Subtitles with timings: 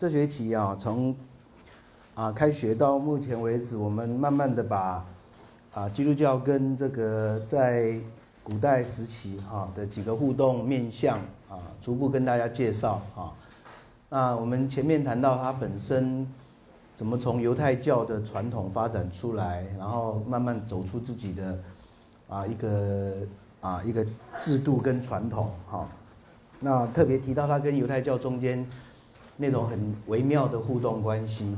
[0.00, 1.14] 这学期啊，从
[2.14, 5.04] 啊开学到目前为止，我们慢慢的把
[5.74, 8.00] 啊基督教跟这个在
[8.42, 11.18] 古代时期哈的几个互动面向
[11.50, 13.28] 啊，逐步跟大家介绍啊。
[14.08, 16.26] 那我们前面谈到它本身
[16.96, 21.58] 怎么从犹太教的传统发展出来，然后慢慢走出自己的
[22.26, 23.12] 啊一个
[23.60, 24.02] 啊一个
[24.38, 25.86] 制度跟传统哈。
[26.58, 28.66] 那特别提到它跟犹太教中间
[29.40, 31.56] 那种很微妙的互动关系。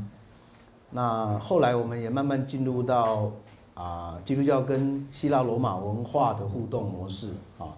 [0.90, 3.30] 那后来我们也慢慢进入到
[3.74, 7.74] 啊基督教跟希腊罗马文化的互动模式啊。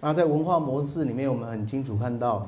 [0.00, 2.46] 那在文化模式里面，我们很清楚看到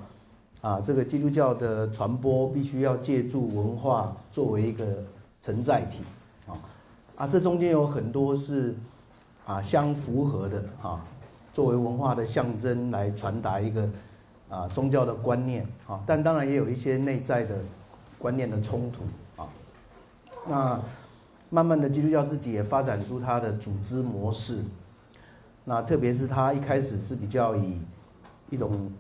[0.60, 4.84] 啊这个基督教的传播必须要借助文化作为一个
[5.40, 6.00] 承载体
[6.46, 6.52] 啊
[7.16, 8.74] 啊这中间有很多是
[9.46, 11.02] 啊相符合的啊。
[11.52, 13.88] 作为文化的象征来传达一个
[14.48, 17.56] 啊宗教的观念啊，但当然也有一些内在的
[18.18, 19.48] 观念的冲突啊。
[20.46, 20.80] 那
[21.50, 24.62] 慢慢的基督教自己也发展出它的组织模式，
[25.64, 27.80] 那特别是它一开始是比较以
[28.50, 28.90] 一种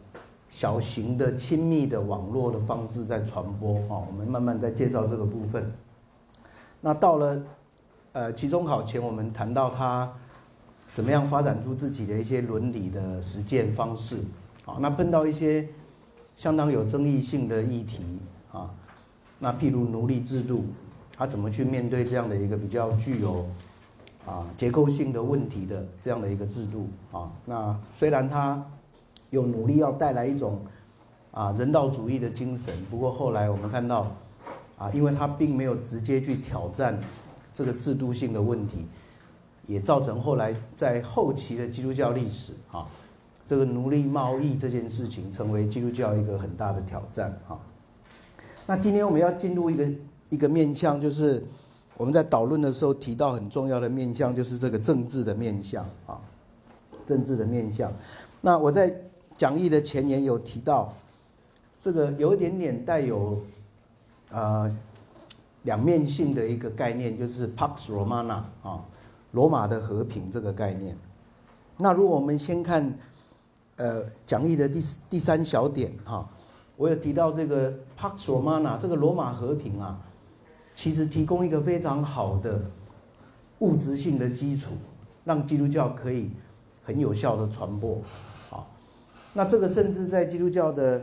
[0.48, 4.02] 小型的亲密的网络的方式在传播啊。
[4.06, 5.72] 我们慢慢在介绍这个部分。
[6.80, 7.42] 那到了
[8.12, 10.12] 呃期中考前，我们谈到它。
[10.92, 14.16] 怎么样发展出自己的一些伦理的实践方式？
[14.66, 15.66] 啊，那碰到一些
[16.34, 18.02] 相当有争议性的议题
[18.52, 18.68] 啊，
[19.38, 20.66] 那譬如奴隶制度，
[21.16, 23.46] 他怎么去面对这样的一个比较具有
[24.26, 27.30] 啊结构性的问题的这样的一个制度啊？
[27.46, 28.62] 那虽然他
[29.30, 30.60] 有努力要带来一种
[31.30, 34.12] 啊人道主义的精神，不过后来我们看到
[34.76, 37.00] 啊，因为他并没有直接去挑战
[37.54, 38.84] 这个制度性的问题。
[39.68, 42.86] 也造成后来在后期的基督教历史啊，
[43.46, 47.56] 这个奴隶贸易这件事情成为基督教一个很大的挑战啊。
[48.66, 49.88] 那今天我们要进入一个
[50.30, 51.42] 一个面向，就是
[51.96, 56.20] 我们在导论的时候提到很重要的面向，就是这个政治的面向啊，
[57.06, 57.92] 政治的面向。
[58.40, 58.94] 那我在
[59.38, 60.92] 讲义的前言有提到，
[61.80, 63.40] 这个有一点点带有
[64.32, 64.68] 啊
[65.62, 68.84] 两面性的一个概念，就是 Pax Romana 啊。
[69.32, 70.96] 罗马的和平这个概念，
[71.76, 72.96] 那如果我们先看，
[73.76, 76.28] 呃，讲义的第第三小点哈，
[76.76, 79.98] 我有提到这个 Pax Romana 这个罗马和平啊，
[80.74, 82.60] 其实提供一个非常好的
[83.58, 84.72] 物质性的基础，
[85.24, 86.30] 让基督教可以
[86.84, 88.00] 很有效的传播，
[88.50, 88.64] 啊，
[89.32, 91.00] 那这个甚至在基督教的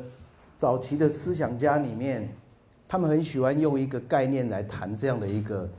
[0.57, 2.27] 早期的思想家里面，
[2.87, 5.69] 他们很喜欢用一个概念来谈这样的一个。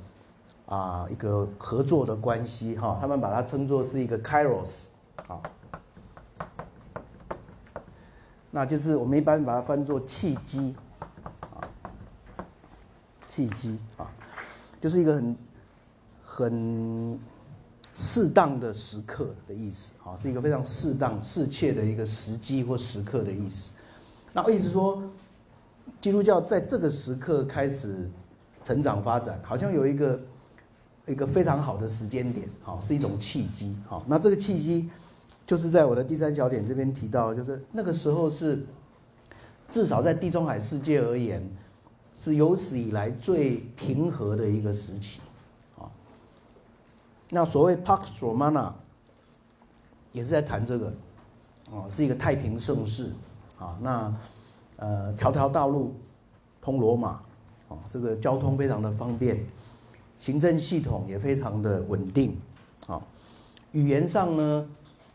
[0.66, 4.86] 啊，一个合作的关系哈，他们把它称作是一个 kairos，
[5.28, 5.38] 啊，
[8.54, 10.76] 那就是我们一般把它翻作契机，
[11.40, 11.58] 啊，
[13.28, 14.06] 契机啊，
[14.80, 15.36] 就是一个很
[16.24, 17.18] 很
[17.96, 23.70] 适当的时刻的意思啊，是一个非常适当、适切的一个时机或时刻的意思。
[24.32, 25.02] 那意思说，
[26.00, 28.08] 基督教在这个时刻开始
[28.62, 30.20] 成长发展，好像有一个。
[31.06, 34.88] 一个非常好的时间点，好，是一种契机，好，那这个契机
[35.46, 38.64] 就是在我的第三小点这边提到，就是那个时候是
[39.68, 41.42] 至少在地中海世界而言，
[42.14, 45.20] 是有史以来最平和的一个时期，
[45.78, 45.90] 啊，
[47.28, 48.72] 那所谓 Pax Romana
[50.12, 50.94] 也是在谈这个，
[51.70, 53.12] 哦，是一个太平盛世，
[53.58, 54.14] 啊，那
[54.76, 55.94] 呃条条道路
[56.62, 57.20] 通罗马，
[57.68, 59.44] 啊，这个交通非常的方便。
[60.16, 62.38] 行政系统也非常的稳定，
[62.86, 63.02] 啊，
[63.72, 64.68] 语言上呢，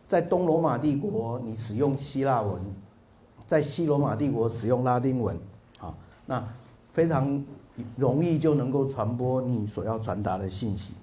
[0.09, 2.59] 在东罗马帝国你使用希腊文，
[3.45, 5.37] 在西罗马帝国使用拉丁文，
[5.79, 6.43] 啊，那
[6.91, 7.45] 非常
[7.95, 10.93] 容易就能够传播你所要传达的信息，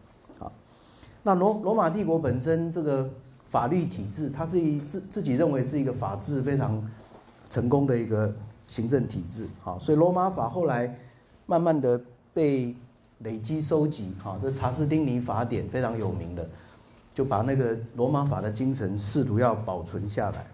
[0.41, 0.51] 啊，
[1.23, 3.09] 那罗罗马帝国本身这个
[3.49, 6.85] 法律体制，它是一自自己认为是一个法治非常
[7.49, 8.35] 成功的一个
[8.67, 10.93] 行政体制，啊，所以罗马法后来
[11.47, 11.99] 慢慢的
[12.35, 12.75] 被。
[13.21, 16.47] 累积收集，哈，这查士丁尼法典非常有名的，
[17.17, 20.47] 就把那个罗马法的精神试图要保存下来，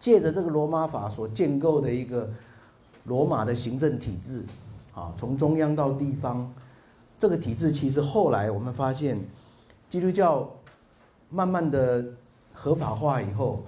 [0.00, 2.28] 借着这个罗马法所建构的一个
[3.04, 4.42] 罗马的行政体制，
[4.92, 6.52] 啊，从中央到地方，
[7.16, 9.16] 这个体制其实后来我们发现，
[9.88, 10.50] 基督教
[11.30, 12.04] 慢慢的
[12.52, 13.62] 合法化以后，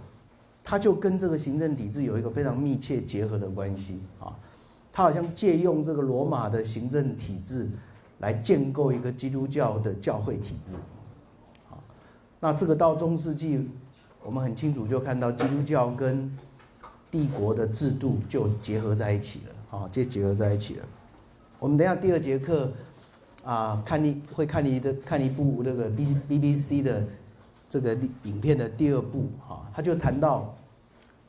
[0.65, 4.35] 它就跟这个行政体制有一个非常密切结合的关系，啊，
[4.93, 7.69] 它好像借用这个罗马的行政体制。
[8.19, 10.77] 来建构一个基督教的教会体制，
[12.41, 13.69] 那这个到中世纪，
[14.25, 16.35] 我们很清楚就看到基督教跟
[17.11, 20.85] 帝国的制度就结合在一起了，啊，就结合在一起了。
[21.59, 22.73] 我们等下第二节课
[23.45, 27.05] 啊，看一会看一的看一部那个 B B B C 的
[27.69, 30.57] 这个影片的第二部啊，他就谈到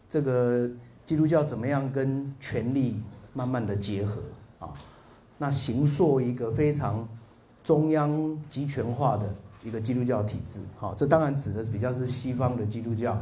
[0.08, 0.70] 这个
[1.06, 2.96] 基督教怎么样跟权力
[3.34, 4.22] 慢慢的结合
[4.60, 4.72] 啊，
[5.38, 7.06] 那形塑一个非常
[7.64, 10.62] 中央集权化的一个基督教体制。
[10.78, 13.18] 好，这当然指的是比较是西方的基督教。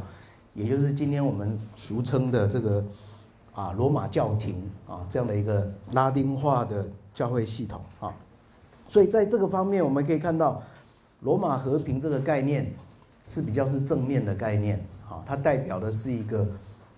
[0.52, 2.84] 也就是今天我们俗称的这个
[3.54, 6.84] 啊罗马教廷啊这样的一个拉丁化的
[7.14, 8.12] 教会系统啊，
[8.88, 10.60] 所以在这个方面我们可以看到，
[11.20, 12.68] 罗马和平这个概念
[13.24, 16.44] 是比较是正面的概念啊，它代表的是一个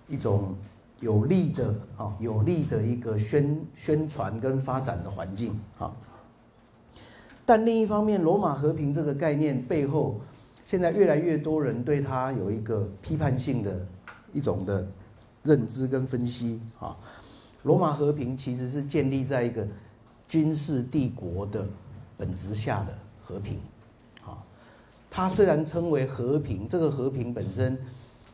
[0.08, 0.54] 一种
[1.00, 5.92] 有利的啊有利的一个宣宣传跟发展的环境啊，
[7.44, 10.20] 但另一方面，罗马和平这个概念背后。
[10.64, 13.84] 现在越来越多人对它有一个批判性的
[14.32, 14.86] 一种的
[15.42, 16.96] 认知跟分析啊。
[17.64, 19.66] 罗马和平其实是建立在一个
[20.28, 21.66] 军事帝国的
[22.16, 23.58] 本质下的和平
[24.24, 24.38] 啊。
[25.10, 27.76] 它虽然称为和平，这个和平本身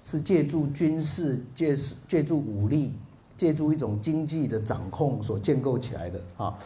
[0.05, 1.75] 是借助军事、借
[2.07, 2.93] 借助武力、
[3.39, 6.59] 借助一种经济的掌控所建构起来的啊。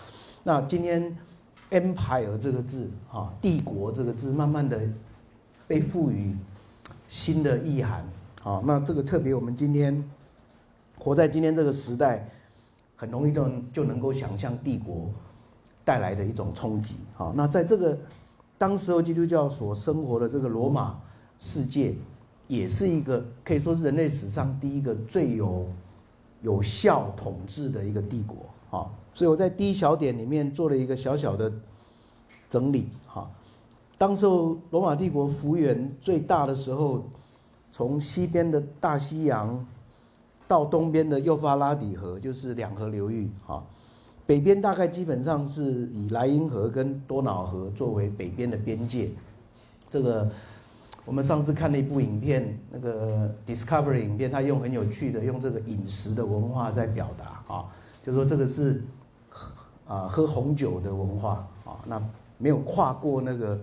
[0.43, 1.17] 那今天
[1.73, 4.81] “empire” 这个字啊，帝国这个字，慢慢的。
[5.69, 6.37] 被赋予
[7.09, 8.05] 新的意涵，
[8.43, 10.05] 好，那这个特别我们今天
[10.99, 12.29] 活在今天这个时代，
[12.95, 15.09] 很容易就就能够想象帝国
[15.83, 17.97] 带来的一种冲击，好，那在这个
[18.59, 21.01] 当时候基督教所生活的这个罗马
[21.39, 21.95] 世界，
[22.49, 25.67] 也是一个可以说是人类史上第一个最有
[26.43, 28.37] 有效统治的一个帝国，
[28.73, 31.53] 好，所以我在第一小点里面做了一个小小的
[32.49, 33.31] 整理，哈。
[33.99, 37.05] 当时候罗马帝国幅员最大的时候，
[37.71, 39.63] 从西边的大西洋
[40.49, 43.63] 到东边的幼发拉底河，就是两河流域哈。
[44.25, 49.11] 北边大概基本上是以莱茵河跟多瑙河作为北边的边界。
[49.91, 50.27] 这个
[51.05, 57.69] 我们上次看了一部影片，那个 Discovery 影片，它用很有趣的用这个饮食的文化在表达啊，
[58.03, 58.83] 就说这个是
[59.29, 59.53] 喝
[59.87, 62.03] 啊喝红酒的文化啊，那
[62.39, 63.59] 没有跨过那个。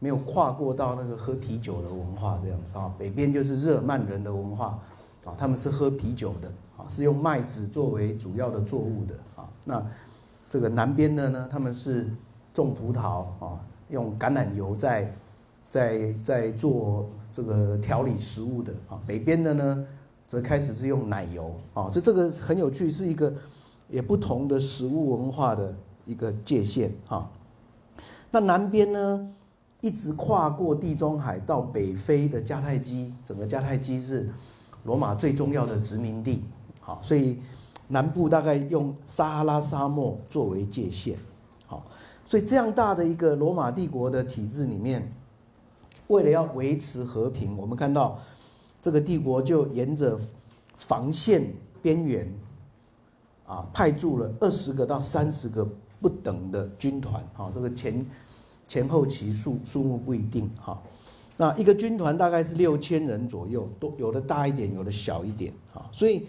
[0.00, 4.78] 没有跨过到那个喝啤酒的文化这样子啊，北边就是日耳曼人的文化
[5.24, 6.46] 啊，他们是喝啤酒的
[6.76, 9.42] 啊，是用麦子作为主要的作物的啊。
[9.64, 9.84] 那
[10.48, 12.08] 这个南边的呢，他们是
[12.54, 13.58] 种葡萄啊，
[13.90, 15.12] 用橄榄油在
[15.68, 19.00] 在在做这个调理食物的啊。
[19.04, 19.84] 北边的呢，
[20.28, 21.90] 则开始是用奶油啊。
[21.90, 23.34] 这这个很有趣，是一个
[23.88, 25.74] 也不同的食物文化的
[26.06, 27.30] 一个界限哈。
[28.30, 29.30] 那南边呢？
[29.80, 34.28] 一直跨过地中海到北非的迦太基，整个迦太基是
[34.82, 36.42] 罗马最重要的殖民地。
[36.80, 37.38] 好，所以
[37.86, 41.16] 南部大概用撒哈拉沙漠作为界限。
[41.64, 41.86] 好，
[42.26, 45.12] 所以这样大的一个罗马帝国的体制里面，
[46.08, 48.18] 为了要维持和平，我们看到
[48.82, 50.18] 这个帝国就沿着
[50.76, 52.28] 防线边缘
[53.48, 55.66] 啊，派驻了二十个到三十个
[56.00, 57.20] 不等的军团。
[57.36, 58.06] 啊，这个前。
[58.68, 60.78] 前后期数数目不一定哈，
[61.38, 65.88] 那一个军团大概是六千人左右，都有的大一点，有的小一点啊。
[65.90, 66.26] 所以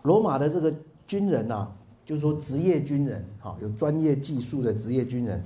[0.00, 0.72] 罗马的这个
[1.06, 1.68] 军人呐，
[2.06, 5.44] 就是说职业军人哈，有专业技术的职业军人，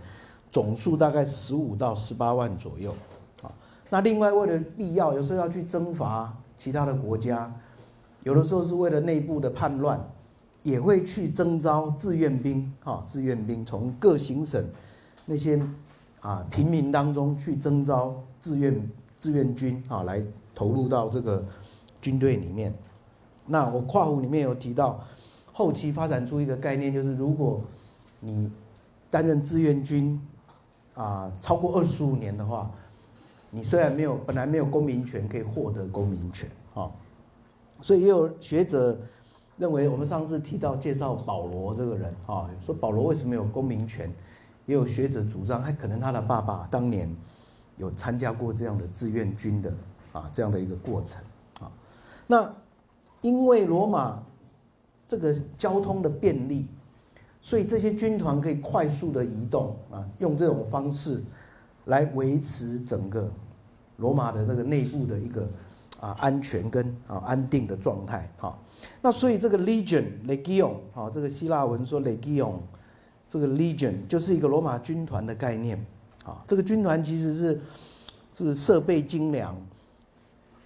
[0.53, 2.95] 总数大概十五到十八万左右
[3.43, 3.51] 啊。
[3.91, 7.53] 那另外为了必要，有时候要去征伐其他的国家，
[8.23, 10.01] 有的时候是为了内部的叛乱，
[10.69, 14.65] 也会去征召志愿兵哈，志愿兵从各行省
[15.27, 15.61] 那些。
[16.21, 20.21] 啊，平民当中去征召志愿志愿军啊，来
[20.53, 21.45] 投入到这个
[22.03, 22.75] 军队里面。
[23.47, 24.99] 那我跨湖里面有提到，
[25.53, 27.61] 后期发展出一个概念，就是如果
[28.19, 28.51] 你
[29.09, 30.21] 担任志愿军
[30.95, 32.69] 啊超过二十五年的话，
[33.53, 36.91] 你虽然没有本来没有公民权，可以获得公民权啊。
[37.81, 38.99] 所以也有学者
[39.59, 44.11] 认为，我们上次提到介绍保罗这个人啊，说保罗为什么有公民权？
[44.67, 47.13] 也有学者主张，还可能他的爸爸当年
[47.79, 49.73] 有参加过这样的志愿军的
[50.13, 51.23] 啊这样的一个过程
[51.61, 51.73] 啊。
[52.27, 52.55] 那
[53.23, 54.23] 因为罗马
[55.09, 56.67] 这个交通的便利，
[57.41, 61.25] 所以这些军团可以快速的移动啊，用这种方式
[61.87, 63.29] 来维持整个
[63.97, 65.49] 罗马的这个内部的一个
[65.99, 68.57] 啊安全跟啊安定的状态啊。
[69.01, 72.55] 那所以这个 legion legion 啊，这个希腊文说 legion。
[73.31, 75.79] 这个 legion 就是一个罗马军团的概念，
[76.25, 77.61] 啊，这个军团其实是
[78.33, 79.55] 是设备精良，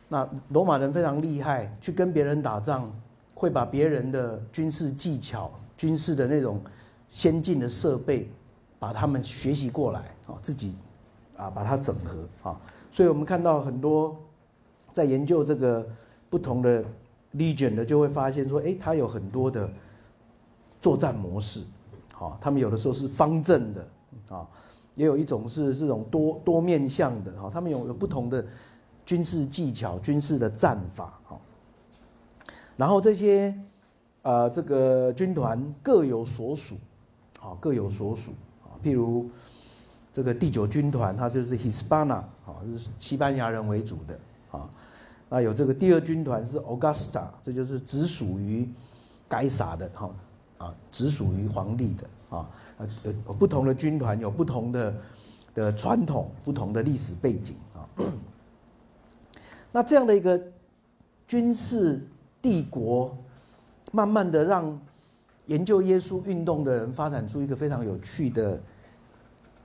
[0.08, 2.88] 那罗马人非常厉害，去跟别人打仗
[3.34, 6.60] 会把别人的军事技巧、军事的那种
[7.08, 8.30] 先进的设备，
[8.78, 10.72] 把他们学习过来啊，自己
[11.36, 12.60] 啊把它整合啊。
[12.92, 14.16] 所以我们看到很多
[14.92, 15.84] 在研究这个
[16.30, 16.84] 不同的
[17.34, 19.70] legion 的，就会发现说，哎，它有很多的
[20.80, 21.62] 作战模式，
[22.12, 23.88] 好，他们有的时候是方阵的
[24.28, 24.46] 啊，
[24.94, 28.44] 也有一种是这种多多面向的哈，他们有有不同的
[29.06, 31.38] 军事技巧、军事的战法哈。
[32.76, 33.54] 然后这些，
[34.22, 36.76] 呃，这个军团各有所属，
[37.40, 38.32] 啊，各有所属
[38.64, 38.76] 啊。
[38.82, 39.28] 譬如
[40.12, 44.18] 这个第九军团，它就是 Hispana，啊，是西班牙人为主的
[44.50, 44.68] 啊。
[45.32, 48.68] 那有这个第二军团是 Augusta，这就是只属于
[49.26, 50.10] 该撒的哈，
[50.58, 52.50] 啊，只属于皇帝的啊。
[52.76, 54.94] 呃，不同的军团有不同的
[55.54, 57.88] 的传统，不同的历史背景啊。
[59.72, 60.38] 那这样的一个
[61.26, 62.06] 军事。
[62.42, 63.16] 帝国
[63.92, 64.76] 慢慢的让
[65.46, 68.60] 研究耶稣运动的人发展出一个非常有趣的，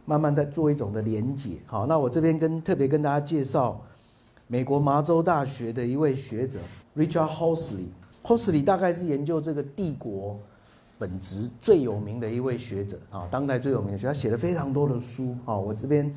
[0.05, 1.57] 慢慢在做一种的连结。
[1.65, 3.81] 好，那我这边跟特别跟大家介绍
[4.47, 6.59] 美国麻州大学的一位学者
[6.95, 10.39] Richard Horsley，Horsley 大概是研究这个帝国
[10.97, 15.57] 本质最有名的一位学者啊，当代最有名的学，他写了非常多的书啊。
[15.57, 16.15] 我这边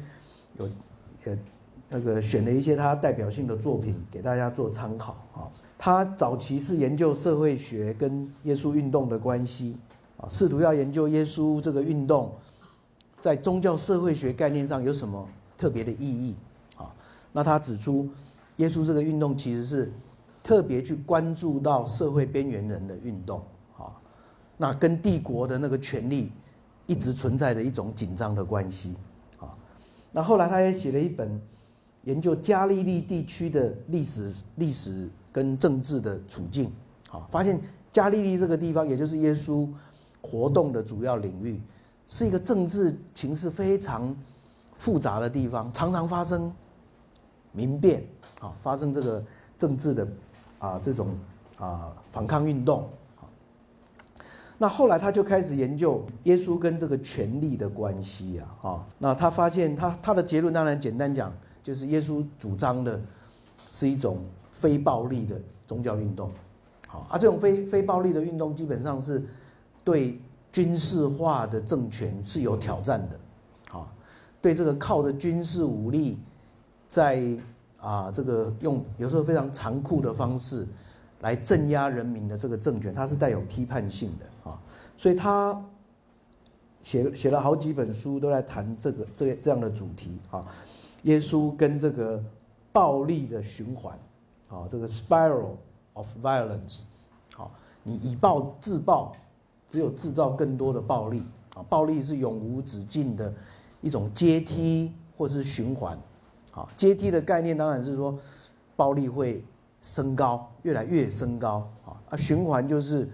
[0.58, 0.68] 有
[1.24, 1.36] 呃
[1.88, 5.50] 那个选了一些他代表性的作品给大家做参考啊。
[5.76, 9.76] 他早期是研究社会学跟耶稣运动的关系，
[10.18, 12.32] 啊，试图要研究耶稣这个运动
[13.18, 16.36] 在宗教社会学概念上有什么特别的意义，
[17.32, 18.08] 那他指出，
[18.56, 19.92] 耶稣这个运动其实是
[20.42, 23.42] 特别去关注到社会边缘人的运动，
[23.76, 23.92] 啊，
[24.56, 26.32] 那跟帝国的那个权力
[26.86, 28.94] 一直存在的一种紧张的关系，
[29.38, 29.54] 啊，
[30.12, 31.40] 那后来他也写了一本
[32.04, 35.08] 研究加利利地区的历史历史。
[35.32, 36.72] 跟政治的处境，
[37.08, 37.56] 啊，发现
[37.92, 39.68] 加利利这个地方，也就是耶稣
[40.20, 41.60] 活动的主要领域，
[42.04, 44.12] 是一个政治情势非常
[44.76, 46.52] 复杂的地方，常常发生
[47.52, 48.04] 民变，
[48.40, 49.22] 啊，发生这个
[49.58, 50.08] 政治的
[50.58, 51.08] 啊这种
[51.58, 52.88] 啊反抗运动，
[54.58, 63.00] 那后来他就开始研究耶稣跟这个权力的关系呀，啊，那他发现他他的结论当然简单讲，就是耶稣主张的
[63.68, 64.18] 是一种。
[64.52, 66.30] 非暴力的宗教运动，
[66.86, 69.24] 好，而这种非非暴力的运动，基本上是
[69.82, 70.20] 对
[70.52, 73.18] 军事化的政权是有挑战的，
[73.70, 73.90] 好，
[74.42, 76.18] 对这个靠着军事武力，
[76.90, 77.22] 在
[77.78, 80.66] 啊这个用有时候非常残酷的方式
[81.20, 84.60] 来镇压人民的这个政权，它是带有批判性的啊，
[84.98, 85.58] 所以他
[86.82, 90.44] 写写了好几本书都在谈这个这这样的主题啊，
[91.04, 92.20] 耶稣跟这个
[92.72, 93.96] 暴力的循环。
[94.52, 95.50] 啊，这个 spiral
[95.92, 96.80] of violence，
[97.32, 97.52] 好，
[97.84, 99.12] 你以暴制暴，
[99.68, 101.22] 只有制造更多的暴力
[101.54, 103.32] 啊，暴力是永无止境的
[103.80, 105.96] 一种阶梯或是循环，
[106.60, 108.18] 啊，阶梯的概念当然是说
[108.76, 109.42] 暴力会
[109.80, 113.08] 升高，越来越升高啊，啊，循环就是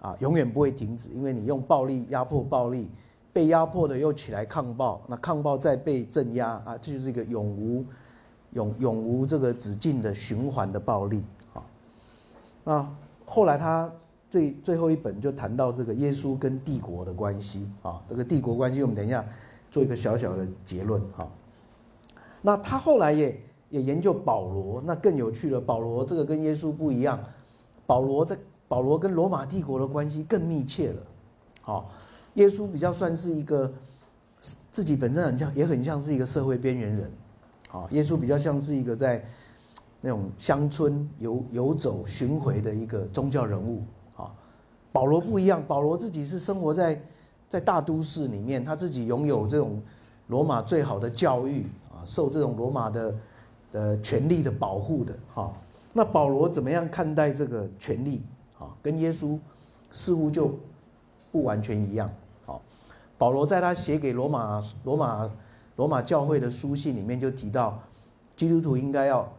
[0.00, 2.90] 啊，永远不会停止，因为你用暴力压迫暴力，
[3.32, 7.84] 被压迫的又起来抗暴，那抗暴再被镇压啊，这就是一个永无。
[8.52, 11.60] 永永无这个止境的循环的暴力啊！
[12.64, 12.88] 那
[13.26, 13.92] 后来他
[14.30, 19.22] 最最后一本就谈到这个耶稣跟帝国的关系啊，这个帝国关系我们等一下
[19.70, 21.28] 做一个小小的结论哈。
[22.48, 23.38] 那他后来也
[23.68, 25.60] 也研究保罗，那更有趣了。
[25.60, 27.22] 保罗这个跟耶稣不一样，
[27.84, 28.34] 保罗在
[28.66, 31.02] 保罗跟罗马帝国的关系更密切了。
[31.60, 31.90] 好，
[32.36, 33.70] 耶稣比较算是一个
[34.72, 37.12] 自己本身很像，也很像是一个社会边缘人。
[37.70, 39.22] 啊，耶稣比较像是一个在
[40.00, 43.82] 那种乡村游游走巡回的一个宗教人物。
[44.16, 44.32] 啊，
[44.90, 46.98] 保罗不一样，保罗自己是生活在
[47.46, 49.82] 在大都市里面，他自己拥有这种
[50.28, 51.66] 罗马最好的教育，
[52.08, 53.14] 受这种罗马的
[53.72, 55.14] 的权力的保护的。
[55.34, 55.52] 哈，
[55.92, 58.22] 那保罗怎么样看待这个权力？
[58.58, 59.38] 啊，跟耶稣
[59.92, 60.58] 似乎就
[61.30, 62.10] 不完全一样。
[62.46, 62.62] 好，
[63.16, 65.30] 保罗在他写给罗马罗马。
[65.78, 67.80] 罗马教会的书信里面就提到，
[68.34, 69.32] 基督徒应该要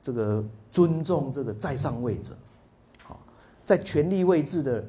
[0.00, 2.32] 这个尊重这个在上位者，
[3.02, 3.18] 好，
[3.64, 4.84] 在权力位置的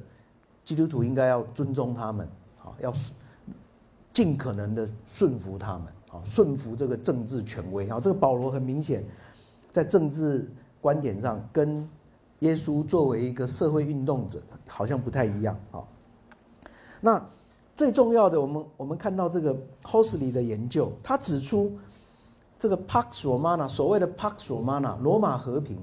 [0.63, 2.93] 基督徒应该要尊重他们，好，要
[4.13, 7.87] 尽可能的顺服他们，啊，顺服这个政治权威。
[7.89, 9.03] 啊，这个保罗很明显
[9.71, 10.49] 在政治
[10.79, 11.87] 观点上跟
[12.39, 15.83] 耶稣作为一个社会运动者好像不太一样，啊，
[16.99, 17.25] 那。
[17.73, 21.71] 最重要的，我们我们看到这个 Hosley 的研究，他指出
[22.59, 25.79] 这个 Pax Romana 所谓的 Pax Romana 罗马和平，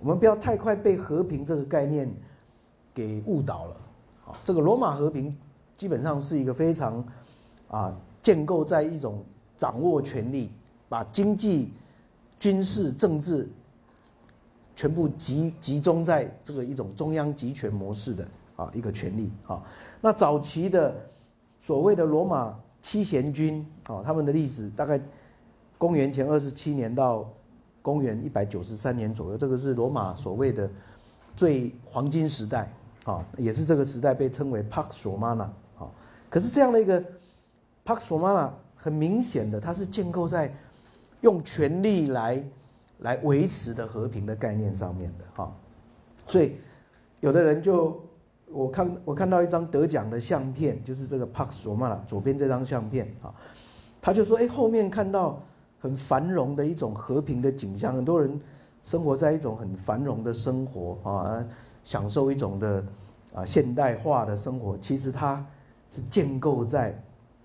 [0.00, 2.12] 我们不要太快被和平这个概念
[2.92, 3.76] 给误导了。
[4.24, 5.32] 好，这个罗马和平
[5.76, 7.06] 基本上是一个非常
[7.68, 9.22] 啊，建构在一种
[9.56, 10.50] 掌握权力，
[10.88, 11.72] 把经济、
[12.38, 13.48] 军事、政治
[14.74, 19.62] 全部集集中在这个一种中央集权模式的啊一个权力啊。
[20.00, 20.94] 那早期的
[21.60, 25.00] 所谓的罗马七贤军啊，他们的历史大概
[25.78, 27.28] 公元前二十七年到。
[27.84, 30.70] 公元一百九十三年左右，这个是罗马所谓的
[31.36, 32.72] 最黄金时代
[33.04, 35.90] 啊，也是这个时代被称为 Pax Romana 啊。
[36.30, 36.98] 可是这样的一个
[37.84, 38.48] Pax Romana，
[38.84, 40.52] 很明显的，它是建构在
[41.22, 42.44] 用权力来
[42.98, 45.50] 来维持的和平的概念上面的哈。
[46.26, 46.56] 所以
[47.20, 47.98] 有的人就
[48.52, 53.32] 我看我看到一张得奖的相片，就是这个 Pax Romana 左边这张相片啊，
[54.02, 55.40] 他就说：哎，后面看到。
[55.80, 58.40] 很繁荣的一种和平的景象，很多人
[58.82, 61.46] 生活在一种很繁荣的生活啊，
[61.82, 62.82] 享受一种的
[63.34, 64.78] 啊现代化的生活。
[64.78, 65.44] 其实它
[65.90, 66.98] 是建构在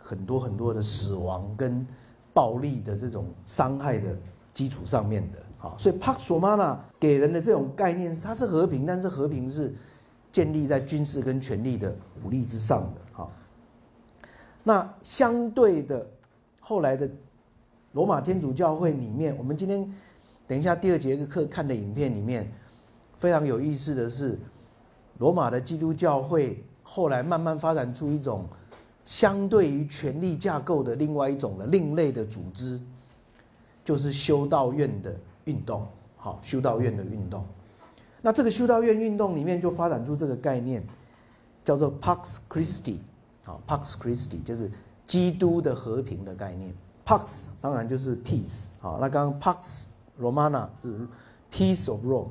[0.09, 1.85] 很多很多的死亡跟
[2.33, 4.17] 暴力的这种伤害的
[4.53, 5.37] 基础上面的。
[5.59, 9.71] 好，所以 Pax Romana 给人的这种概念是，它是和平，但是和平是
[10.31, 13.01] 建立在军事跟权力的武力之上的。
[13.11, 13.31] 好，
[14.63, 16.03] 那相对的
[16.59, 17.07] 后来的。
[17.93, 19.91] 罗马天主教会里面，我们今天
[20.45, 22.47] 等一下第二节课看的影片里面，
[23.17, 24.37] 非常有意思的是，
[25.17, 28.47] 罗马的基督教会后来慢慢发展出一种
[29.09, 32.79] 相对于权力架构的另外一种的另类的组织，
[33.83, 35.11] 就是修道院的
[35.45, 35.83] 运动。
[36.15, 37.43] 好，修道院的运动。
[38.21, 40.85] 那这个修道院运动里面就发展出这个概念，
[41.65, 42.97] 叫做 Pax Christi。
[43.43, 44.69] 好，Pax Christi 就是
[45.07, 46.71] 基督的和平的概念。
[47.03, 49.85] Pax 当然就是 peace，好，那刚刚 Pax
[50.21, 51.07] Romana 是
[51.51, 52.29] peace of Rome，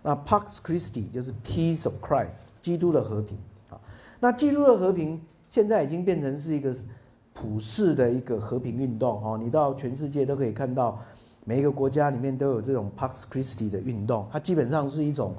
[0.00, 3.36] 那 Pax Christi 就是 peace of Christ，基督的和平，
[3.70, 3.80] 啊，
[4.20, 6.74] 那基督的和平现在已经变成是一个
[7.32, 11.00] 普世的一个和平运动，哦，你到全世界都可以看到，
[11.44, 15.34] 每一个国家里面都有这种 Pax Christi 的运动，它基本上是一种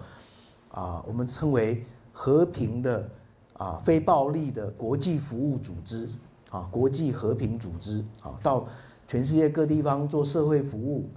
[0.71, 3.09] 啊，我们称为和平的
[3.53, 6.09] 啊非暴力的国际服务组织。
[6.51, 8.65] 啊，国际和平组织啊，到
[9.09, 11.09] 全世界各地方做社会服务，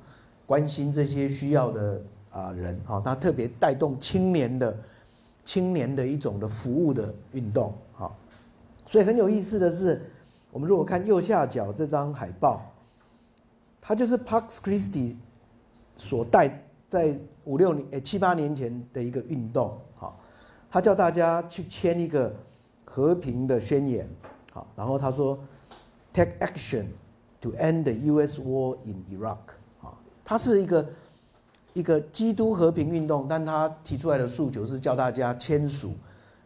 [0.46, 4.76] 关心这些需要的啊人啊，他特别带动青年的
[5.44, 7.72] 青年的一种的服务的运动，
[8.88, 10.00] 所以很有意思的是，
[10.50, 12.62] 我们如果看右下角这张海报，
[13.82, 15.14] 它就是 Pax Christi
[15.98, 20.18] 所带在五六年诶七八年前的一个运动，好，
[20.70, 22.34] 他叫大家去签一个
[22.86, 24.08] 和平的宣言。
[24.52, 25.38] 好然后他说
[26.14, 26.86] ，take action
[27.42, 28.40] to end the U.S.
[28.40, 29.36] war in Iraq。
[29.82, 29.92] 啊，
[30.24, 30.88] 它是一个
[31.74, 35.92] 一个基督和平运动，但他提出来的诉求是叫大家签署，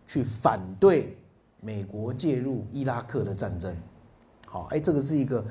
[0.08, 1.16] 去反对
[1.64, 3.74] 美国介入伊拉克的战争。
[4.46, 5.42] 好，哎，这个是一个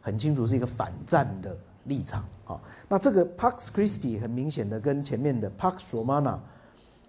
[0.00, 2.24] 很清楚是一个反战的立场。
[2.44, 6.38] 好，那这个 Pax Christi 很明显的跟前面的 Pax Romana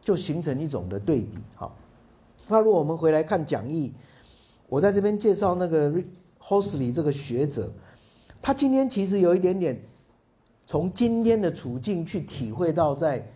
[0.01, 1.39] 就形成一种的对比。
[1.55, 1.75] 好，
[2.47, 3.93] 那如果我们回来看讲义。
[4.71, 5.91] 我在这边介绍那个
[6.39, 7.73] Hosley 这个学者，
[8.39, 9.81] 他今天其实有一点点
[10.67, 13.27] 从今天的处境去体会到在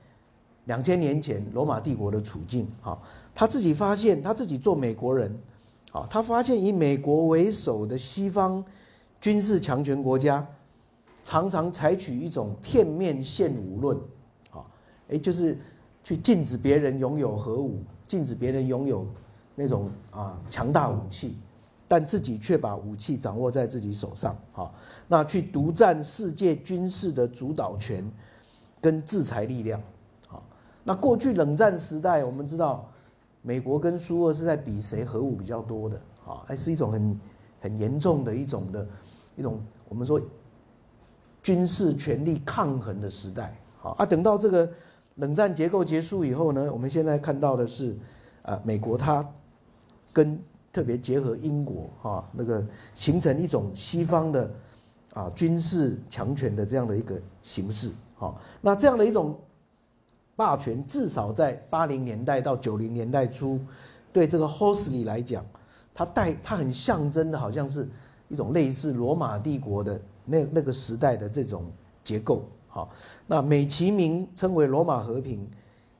[0.65, 2.67] 两千年前罗马帝国的处境。
[2.81, 2.97] 哈，
[3.33, 5.33] 他自己发现，他自己做美国人，
[5.91, 8.63] 好，他发现以美国为首的西方
[9.19, 10.45] 军事强权国家
[11.23, 13.97] 常常采取一种片面现武论，
[14.49, 14.69] 好，
[15.09, 15.57] 哎，就是
[16.03, 19.07] 去禁止别人拥有核武，禁止别人拥有。
[19.55, 21.37] 那种啊强大武器，
[21.87, 24.71] 但自己却把武器掌握在自己手上，啊，
[25.07, 28.03] 那去独占世界军事的主导权
[28.81, 29.79] 跟制裁力量，
[30.83, 32.89] 那过去冷战时代，我们知道
[33.41, 37.19] 美国跟苏俄是在比谁核武比较多的，啊，还是一种很
[37.61, 38.87] 很严重的一种的
[39.35, 40.21] 一种我们说
[41.41, 44.69] 军事权力抗衡的时代，好啊，等到这个
[45.15, 47.95] 冷战结构结束以后呢，我们现在看到的是
[48.41, 49.25] 啊，美国它。
[50.15, 50.39] 跟
[50.71, 54.51] 特别结合英国哈那个形成一种西方的
[55.15, 57.91] 啊军事强权的这样的一个形式。
[58.15, 59.35] 哈，那这样的一种
[60.35, 63.59] 霸权，至少在八零年代到九零年代初，
[64.11, 65.45] 对这个 Hosley 来讲，
[65.93, 67.87] 它带它很象征的，好像是
[68.29, 71.65] 一种类似罗马帝国的那那个时代的这种
[72.03, 72.89] 结构好。
[73.27, 75.47] 那美其名称为罗马和平，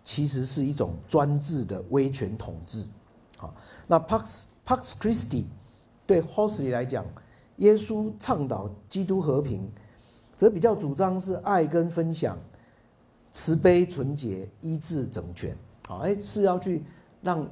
[0.04, 2.86] 其实是一种专制的威权统治。
[3.38, 3.54] 好
[3.86, 5.44] 那 Pax Pax Christi
[6.08, 7.06] 对 Hosley 来讲，
[7.58, 9.70] 耶稣倡导基督和平，
[10.36, 12.38] 则比较主张是爱跟分享，
[13.34, 16.84] 慈悲纯洁、医治整全，好，哎，是要去
[17.24, 17.46] 让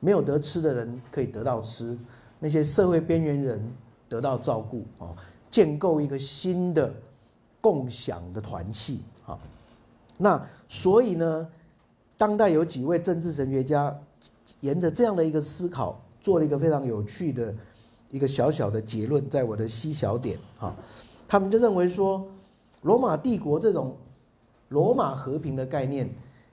[0.00, 1.96] 没有得吃的人可以得到吃，
[2.38, 3.62] 那些社会边缘人
[4.08, 5.14] 得到照顾，哦，
[5.50, 6.90] 建构一个新的
[7.60, 9.38] 共享的团契，好，
[10.16, 11.46] 那所以呢，
[12.16, 13.94] 当代有几位政治神学家
[14.60, 17.54] 沿着这样的一个思考，做了一个非常有趣的
[18.10, 20.74] 一个小小的结论，在我的细小点，哈，
[21.28, 22.26] 他们就认为说，
[22.80, 23.94] 罗马帝国这种。
[24.68, 26.08] 罗马和平的概念，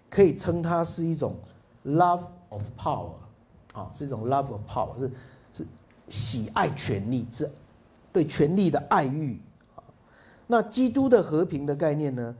[0.10, 1.36] 可以称它是一种
[1.86, 3.13] love of power，
[3.73, 5.12] 啊，是一种 love of power，是
[5.52, 5.65] 是
[6.10, 7.49] 喜爱权力，是
[8.12, 9.41] 对权力的爱欲。
[10.45, 12.36] 那基督的和平的概念呢，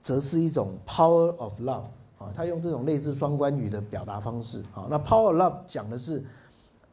[0.00, 1.84] 则是一种 power of love，
[2.18, 4.60] 啊，他用这种类似双关语的表达方式。
[4.74, 6.24] 啊，那 power of love 讲的是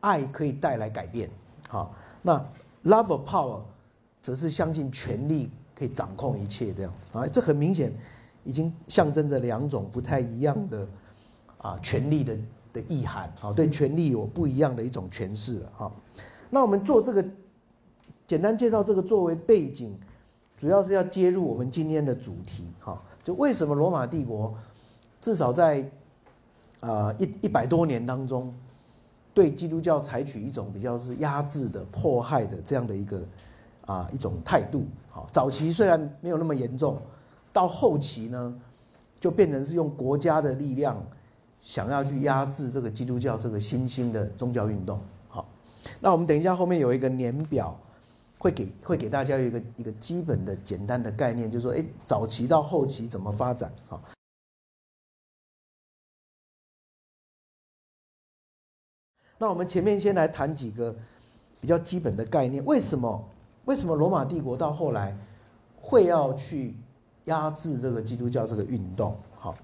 [0.02, 1.30] 爱可以带来改变，
[1.68, 2.38] 好，那
[2.84, 3.62] love of power
[4.22, 7.18] 则是相信权力可以掌控一切这样子。
[7.18, 7.92] 啊，这很明显。
[8.50, 10.88] 已经象征着两种不太一样的
[11.60, 12.36] 啊权力的
[12.74, 15.92] 的意涵，好，对权力有不一样的一种诠释了哈。
[16.50, 17.24] 那我们做这个
[18.26, 19.96] 简单介绍这个作为背景，
[20.58, 24.56] 主要是要接入我们今天的主题哈，就为什么罗马帝国
[25.22, 25.88] 至少在
[26.80, 28.52] 啊一一百多年当中，
[29.32, 33.22] 对基督教采取一种比较是压制的、迫害的这样的一个
[33.86, 34.88] 啊一种态度。
[35.12, 37.00] 好，早期虽然没有那么严重。
[37.52, 38.62] 到后期呢，
[39.20, 41.04] 就变成是用国家的力量，
[41.60, 45.00] 想要去压制这个基督教这个新兴的宗教运动。
[45.28, 45.46] 好，
[46.00, 47.78] 那我们等一下后面有一个年表，
[48.38, 53.72] 会给会给大家一个一个基本的简单的概念，就是说，哎，早期到后期怎么发展？
[53.88, 54.00] 好，
[59.40, 60.96] 那我们前面先来谈几个
[61.60, 62.64] 比较基本的概念。
[62.64, 63.28] 为什么
[63.66, 65.18] 为什么罗马帝国到后来
[65.82, 66.76] 会要去？
[67.30, 69.56] 压制这个基督教这个运动，好，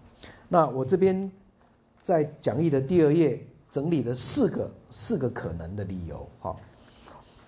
[0.48, 1.30] 那我这边
[2.04, 6.60] 在讲义的第二页整理了四个四个可能的理由，好，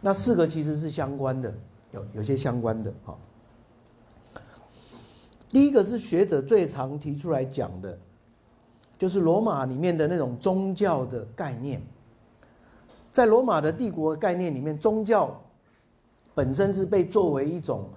[0.01, 1.53] 那四个其实是相关的，
[1.91, 3.19] 有有些相关的，好，
[5.49, 7.95] 第一个是学者最常提出来讲的，
[8.97, 11.80] 就是罗马里面的那种宗教的概念，
[13.12, 15.39] 在罗马的帝国概念里面，宗教
[16.34, 17.88] 本身是被作为一种。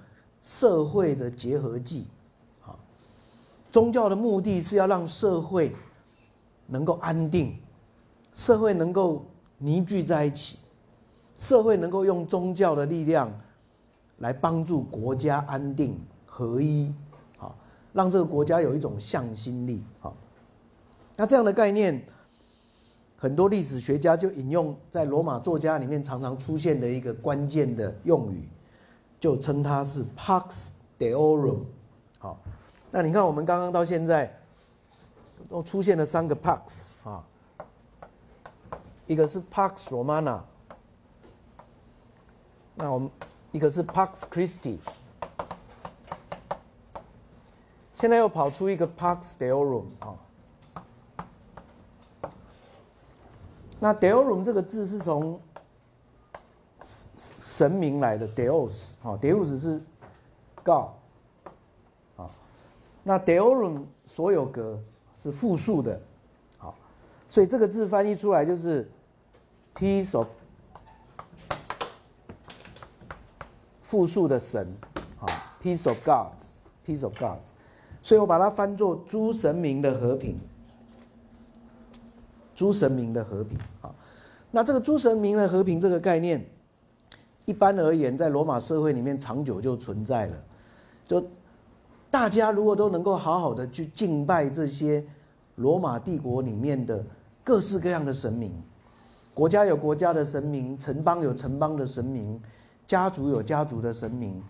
[0.42, 2.06] 社会的结合剂，
[2.64, 2.74] 啊，
[3.70, 5.72] 宗教的目的是要让社会
[6.66, 7.56] 能够安定，
[8.34, 9.24] 社会能够
[9.58, 10.58] 凝聚在一起，
[11.36, 13.30] 社会能够用宗教的力量
[14.18, 16.92] 来帮助国家安定合一，
[17.38, 17.54] 啊，
[17.92, 20.12] 让这个国家有一种向心力，啊，
[21.16, 22.02] 那这样的概念，
[23.16, 28.48] 很多历史学家就引用在罗马作家里面常常出现的一个关键的用语。
[29.20, 31.60] 就称它是 Pax Deorum，
[32.18, 32.38] 好，
[32.90, 34.34] 那你看我们刚刚到现在
[35.50, 37.22] 都出现了三个 Pax 啊，
[39.06, 40.40] 一个是 Pax Romana，
[42.74, 43.10] 那我们
[43.52, 44.78] 一个是 Pax Christi，
[47.92, 50.16] 现在又跑出一个 Pax Deorum 啊，
[53.78, 55.38] 那 Deorum 这个字是从
[57.38, 59.78] 神明来的 Deus，好，Deus 是
[60.64, 60.88] God，
[62.16, 62.30] 好，
[63.02, 64.80] 那 Deorum 所有格
[65.14, 66.00] 是复数的，
[66.56, 66.74] 好，
[67.28, 68.90] 所以这个字翻译出来就是
[69.74, 70.28] Piece of
[73.82, 74.66] 复数的神，
[75.18, 75.26] 好
[75.62, 77.50] ，Piece of Gods，Piece of Gods，
[78.00, 80.40] 所以我把它翻作诸神明的和平，
[82.54, 83.94] 诸神明的和平，啊，
[84.50, 86.42] 那这个诸神明的和平这个概念。
[87.50, 90.36] 一般而言，在罗马社会里面长久就存在了。
[91.04, 91.20] 就
[92.08, 95.04] 大家如果都能够好好的去敬拜这些
[95.56, 97.04] 罗马帝国里面的
[97.42, 98.54] 各式各样的神明，
[99.34, 102.40] 国家有国家的神明，城邦有城邦的神明，
[102.86, 104.40] 家族有家族的神明，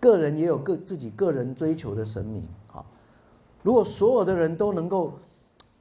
[0.00, 2.48] 个人也有个自己个人追求的神明。
[2.72, 2.84] 啊，
[3.62, 5.12] 如果所有的人都能够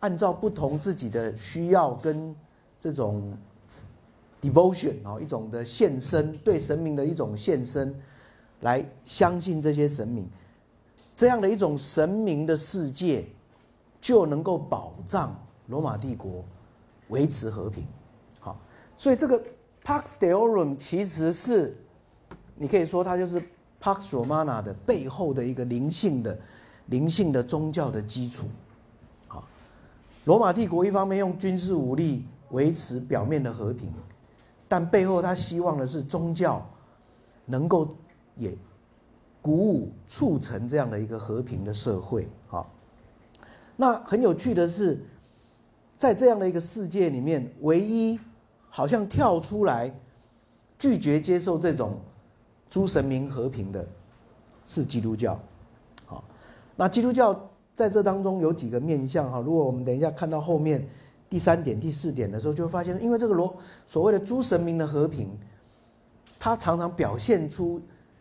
[0.02, 2.36] 按照不同自己的需要跟
[2.80, 3.36] 这种。
[4.42, 7.94] Devotion 啊，一种的献身，对神明的一种献身，
[8.62, 10.28] 来相信这些神明，
[11.16, 13.26] 这样的一种神明的世界，
[14.00, 16.46] 就能够保障罗马帝国
[17.10, 17.86] 维持和平。
[18.40, 18.58] 好，
[18.98, 19.42] 所以这个
[19.84, 21.76] Pax Deorum 其实是，
[22.56, 23.42] 你可以说它就是
[23.82, 26.38] Pax Romana 的背后的一个灵性的、
[26.86, 28.46] 灵性的宗教的基础。
[29.28, 29.44] 好，
[30.24, 33.92] 罗马帝国一方面用军事武力维持表面的和平。
[34.70, 36.66] 但背后他希望的是宗教
[37.46, 37.94] 能够
[38.36, 38.56] 也
[39.42, 42.72] 鼓舞促成这样的一个和平的社会，好。
[43.76, 45.04] 那很有趣的是，
[45.98, 48.20] 在这样的一个世界里面，唯一
[48.70, 49.92] 好像跳出来
[50.78, 51.98] 拒绝接受这种
[52.70, 53.88] 诸神明和平的，
[54.66, 55.40] 是基督教。
[56.06, 56.24] 好，
[56.76, 59.40] 那基督教在这当中有几个面向哈。
[59.40, 60.86] 如果我们等一下看到后面
[61.30, 63.56] 第三点、第四点的时候，就会发现，因为这个罗
[63.88, 65.30] 所谓的诸神明的和平，
[66.40, 67.80] 它常常表现出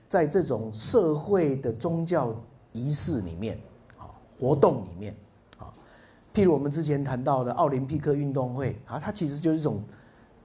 [0.08, 2.34] 在这种社会的宗教
[2.72, 3.58] 仪式里面，
[3.96, 5.14] 啊，活动里面。
[5.58, 5.72] 啊
[6.34, 9.82] 譬如我们之前谈到的奥林匹克运动会啊，它其实就是一种，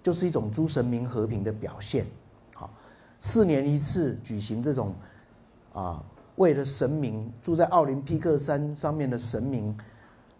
[0.01, 2.05] 就是一种诸神明和平的表现。
[2.55, 2.67] 好，
[3.19, 4.95] 四年一次举行这种，
[5.73, 6.03] 啊，
[6.37, 9.77] 为了神明住在奥林匹克山上面的神明，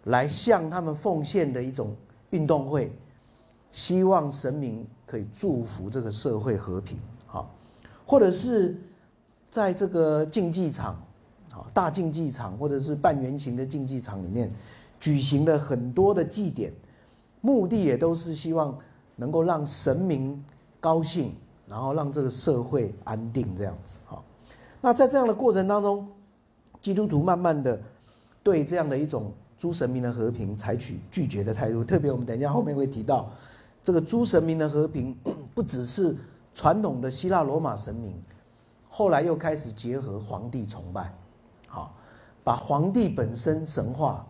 [0.04, 1.94] 来向他们奉献的一种
[2.34, 2.90] 运动会，
[3.70, 6.98] 希望神明可以祝福这个社会和平。
[7.26, 7.48] 好，
[8.04, 8.76] 或者是
[9.48, 10.94] 在这个竞技场，
[11.52, 14.50] 啊，大竞技场或者是半圆形的竞技场里面。
[14.98, 16.72] 举行了很多的祭典，
[17.42, 18.76] 目的也都是希望
[19.16, 20.42] 能够让神明
[20.80, 21.34] 高兴，
[21.68, 23.98] 然后让这个社会安定这样子。
[24.06, 24.24] 好，
[24.80, 26.08] 那在这样的过程当中，
[26.80, 27.78] 基督徒慢慢的
[28.42, 29.30] 对这样的一种
[29.64, 31.82] 诸神明的和平采取拒绝的态度。
[31.82, 33.30] 特别我们等一下后面会提到，
[33.82, 35.16] 这个诸神明的和平
[35.56, 36.14] 不只是
[36.54, 38.14] 传统的希腊罗马神明，
[38.90, 41.14] 后来又开始结合皇帝崇拜，
[41.66, 41.94] 好，
[42.44, 44.26] 把皇帝本身神化。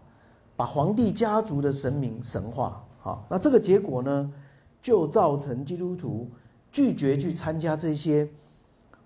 [0.56, 4.32] 把皇帝家族的神明神化，好，那这个结果呢，
[4.80, 6.30] 就造成基督徒
[6.70, 8.28] 拒绝去参加这些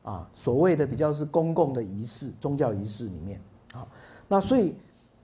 [0.03, 3.41] 啊所谓的比较是公共的仪式、宗教仪式里面，
[3.73, 3.89] 好，
[4.29, 4.75] 那所以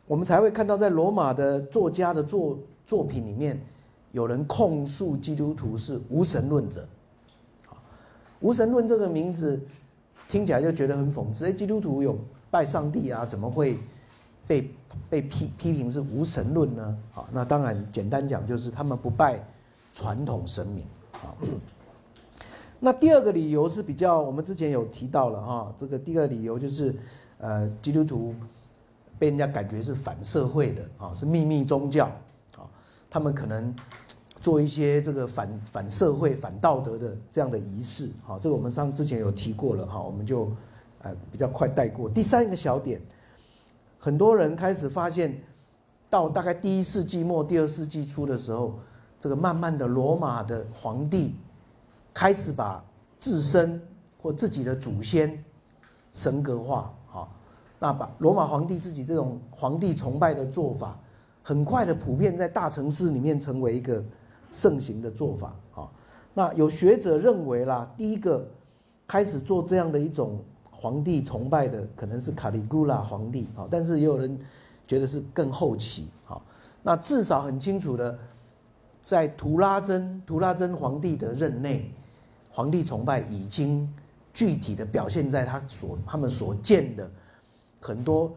[0.07, 3.61] 我们才会看到在罗马的作家的作作品里面，
[4.12, 6.87] 有人控诉基督徒是无神论者，
[7.67, 7.77] 好，
[8.40, 9.61] 无神论这个名字
[10.29, 12.19] 听起来就觉得很讽刺，哎，基督徒有
[12.51, 13.77] 拜上帝啊，怎么会？
[14.47, 14.71] 被
[15.09, 16.99] 被批批评是无神论呢？
[17.12, 19.43] 好，那当然简单讲就是他们不拜
[19.95, 20.85] 传统神明。
[21.12, 21.35] 好，
[22.79, 26.95] 那第二个理由是比较我们之前有提到了哈，这个第二理由就是
[27.38, 28.35] 呃基督徒
[29.25, 32.05] 被人家感觉是反社会的啊，是秘密宗教
[32.59, 32.69] 啊，
[33.09, 33.75] 他们可能
[34.43, 38.11] 做一些这个反反社会、反道德的这样的仪式。
[38.29, 40.53] 啊，这个我们上之前有提过了哈，我们就
[41.01, 42.07] 呃比较快带过。
[42.07, 43.01] 第三个小点。
[43.99, 45.43] 很多人开始发现，
[46.11, 48.79] 到大概第一世纪末、第二世纪初的时候，
[49.19, 51.35] 这个慢慢的罗马的皇帝
[52.13, 52.85] 开始把
[53.19, 53.81] 自身
[54.21, 55.43] 或自己的祖先
[56.13, 56.95] 神格化，
[57.85, 60.99] 那把罗马皇帝自己这种皇帝崇拜的做法，
[61.42, 64.03] 很快的普遍在大城市里面成为一个
[64.51, 65.90] 盛行的做法，啊，
[66.33, 68.49] 那有学者认为啦，第一个
[69.07, 70.42] 开始做这样的一种。
[70.70, 74.38] 皇帝崇拜的可能是卡里古拉皇帝啊，但是也有人
[74.87, 76.38] 觉得是更后期啊。
[76.83, 78.18] 那至少很清楚的，
[79.01, 81.90] 在图拉真图拉真皇帝的任内，
[82.51, 83.90] 皇帝崇拜已经
[84.35, 87.11] 具体的表现在他所他们所建的
[87.87, 88.33] 很多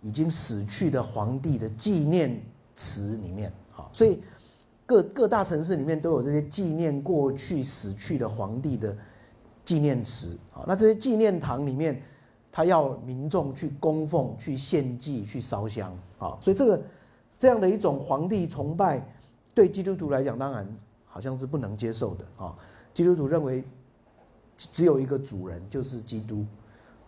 [0.00, 2.42] 已经死去的皇帝的纪念
[2.74, 3.88] 祠里面啊。
[3.92, 4.20] 所以
[4.84, 8.96] 各各大城市里面都有这些纪念过去死去的皇帝的。
[9.64, 12.02] 纪念祠啊，那这些纪念堂里面，
[12.50, 16.82] 他要民众去供奉、去献祭、去烧香啊，所以这个
[17.38, 19.00] 这样的一种皇帝崇拜，
[19.54, 20.66] 对基督徒来讲，当然
[21.06, 22.52] 好像是不能接受的啊。
[22.92, 23.62] 基督徒认为
[24.56, 26.44] 只有一个主人，就是基督，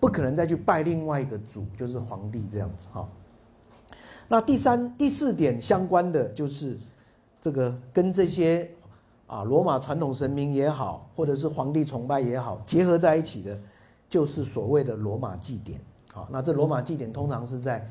[0.04, 3.08] 不可能再去拜另外一个主，就是皇帝这样子哈。
[4.28, 6.76] 那第三、第四点相关的就是
[7.40, 8.70] 这个跟这些。
[9.26, 13.58] 啊，罗马传统神明也好，或者是皇帝崇拜也好，结合在一起的，
[14.08, 15.80] 就是所谓的罗马祭典。
[16.12, 17.88] 好，那这罗马祭典通常是在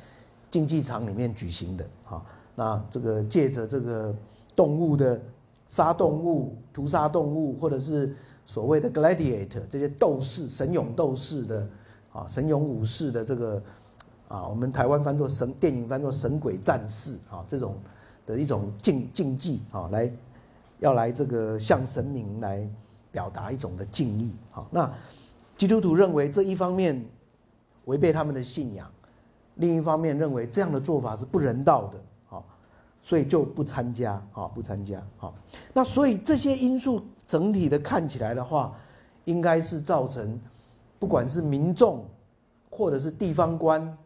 [0.52, 1.84] 竞技场里面举行的。
[2.04, 2.24] 好，
[2.54, 4.16] 那这个借着这个
[4.56, 5.20] 动物的
[5.68, 11.68] 杀动物、屠杀动物，或者是所谓的 gladiator 这些斗士、神勇斗士的
[12.14, 13.62] 啊，神勇武士的这个
[14.28, 17.76] 啊，我们台湾翻作神电影翻作神鬼战士啊，这种
[18.26, 20.10] 的一种竞竞技啊，来。
[20.80, 22.68] 要来这个向神明来
[23.10, 24.92] 表达一种的敬意，啊，那
[25.56, 27.06] 基督徒认为这一方面
[27.86, 28.92] 违背他们的信仰，
[29.56, 32.44] 另一方面认为这样的做法是不人道的，啊，
[33.02, 35.32] 所以就不参加，啊，不参加，啊，
[35.74, 38.76] 那所以这些因素整体的看起来的话，
[39.24, 40.38] 应该是造成
[41.04, 42.06] 不管是民众
[42.70, 43.98] 或者是地方官，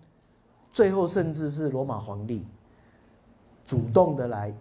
[0.72, 2.44] 最后甚至是罗马皇帝
[3.68, 4.52] 主动的来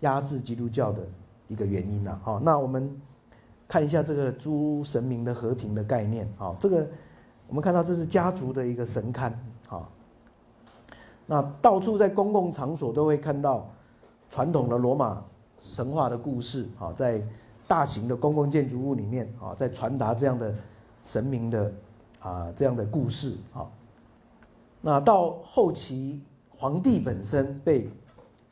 [0.00, 1.00] 压制基督教的。
[1.46, 2.94] 一个原因呐，好，那我们
[3.66, 6.86] 看一下这个诸神明的和平的概念，好，这个
[7.46, 9.32] 我们看到这是家族的一个神龛，
[9.66, 9.90] 好，
[11.24, 13.66] 那到处在公共场所都会看到
[14.28, 15.24] 传统的罗马
[15.58, 17.26] 神话的故事，啊，在
[17.66, 20.54] 大型的公共建筑物里面，啊，在传达这样的
[21.02, 21.72] 神明的
[22.20, 23.66] 啊这样的故事，啊，
[24.80, 27.90] 那到后期皇帝本身被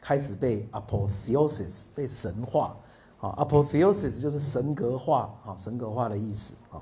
[0.01, 2.77] 开始被 apotheosis 被神化，
[3.21, 6.81] 啊，apotheosis 就是神格化，啊，神格化的意思，啊，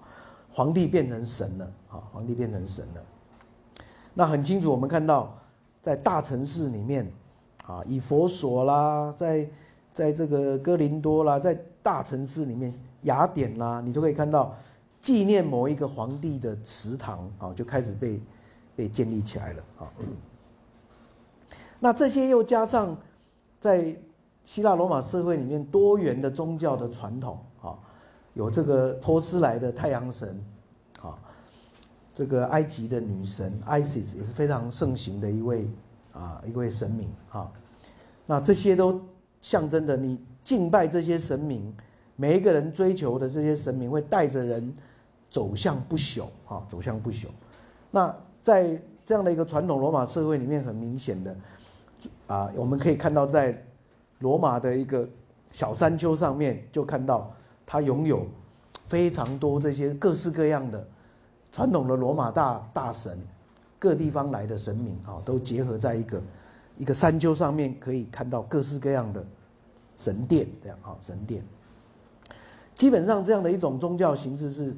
[0.52, 3.02] 皇帝变成神了，啊，皇帝变成神了。
[4.12, 5.34] 那很清楚，我们看到
[5.82, 7.10] 在大城市里面，
[7.66, 9.48] 啊，以佛所啦，在
[9.92, 12.72] 在这个哥林多啦，在大城市里面，
[13.02, 14.54] 雅典啦，你都可以看到
[15.04, 18.22] 纪念某一个皇帝的祠堂，啊，就开始被
[18.74, 19.92] 被建立起来了，啊。
[21.78, 22.96] 那这些又加上
[23.60, 23.94] 在
[24.46, 27.76] 希腊罗马社会里面多元的宗教的传统，啊，
[28.32, 30.42] 有这个托斯莱的太阳神
[31.02, 31.18] 啊。
[32.14, 35.68] 这个埃及的女神 Isis 也是非常盛行的一位
[36.14, 37.52] 啊一位神明哈，
[38.24, 38.98] 那这些都
[39.42, 41.74] 象征着你敬拜这些神明，
[42.16, 44.74] 每一个人追求的这些神明会带着人
[45.34, 47.26] 走向不朽哈，走向不朽。
[47.90, 51.36] 那在这样的一个传统罗马社会里面，很明显的
[52.28, 53.60] 啊，我们可以看到在
[54.20, 55.08] 罗马的一个
[55.50, 57.34] 小山丘上面，就看到
[57.66, 58.28] 它拥有
[58.86, 60.86] 非常多这些各式各样的。
[61.50, 63.18] 传统的罗马大大神，
[63.76, 66.22] 各地方来的神明啊，都结合在一个
[66.78, 69.24] 一个山丘上面，可以看到各式各样的
[69.96, 71.42] 神殿，这样啊，神殿。
[72.76, 74.76] 基本上这样的一种宗教形式是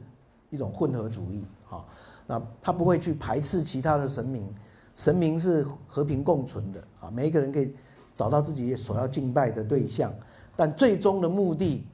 [0.51, 1.85] 一种混合主义啊，
[2.27, 4.49] 那他不会去排斥其他的神明，
[4.95, 7.75] 神明是和平共存的啊，每一个人可以
[8.15, 10.13] 找到自己所要敬拜的对象，
[10.55, 11.87] 但最终的目的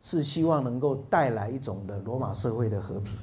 [0.00, 3.16] 是希望能够带来一种的罗马社会的和平。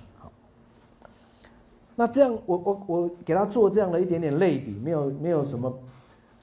[1.97, 5.79] 那这样，我我我给他做这样的一点点类比，没有没有什么，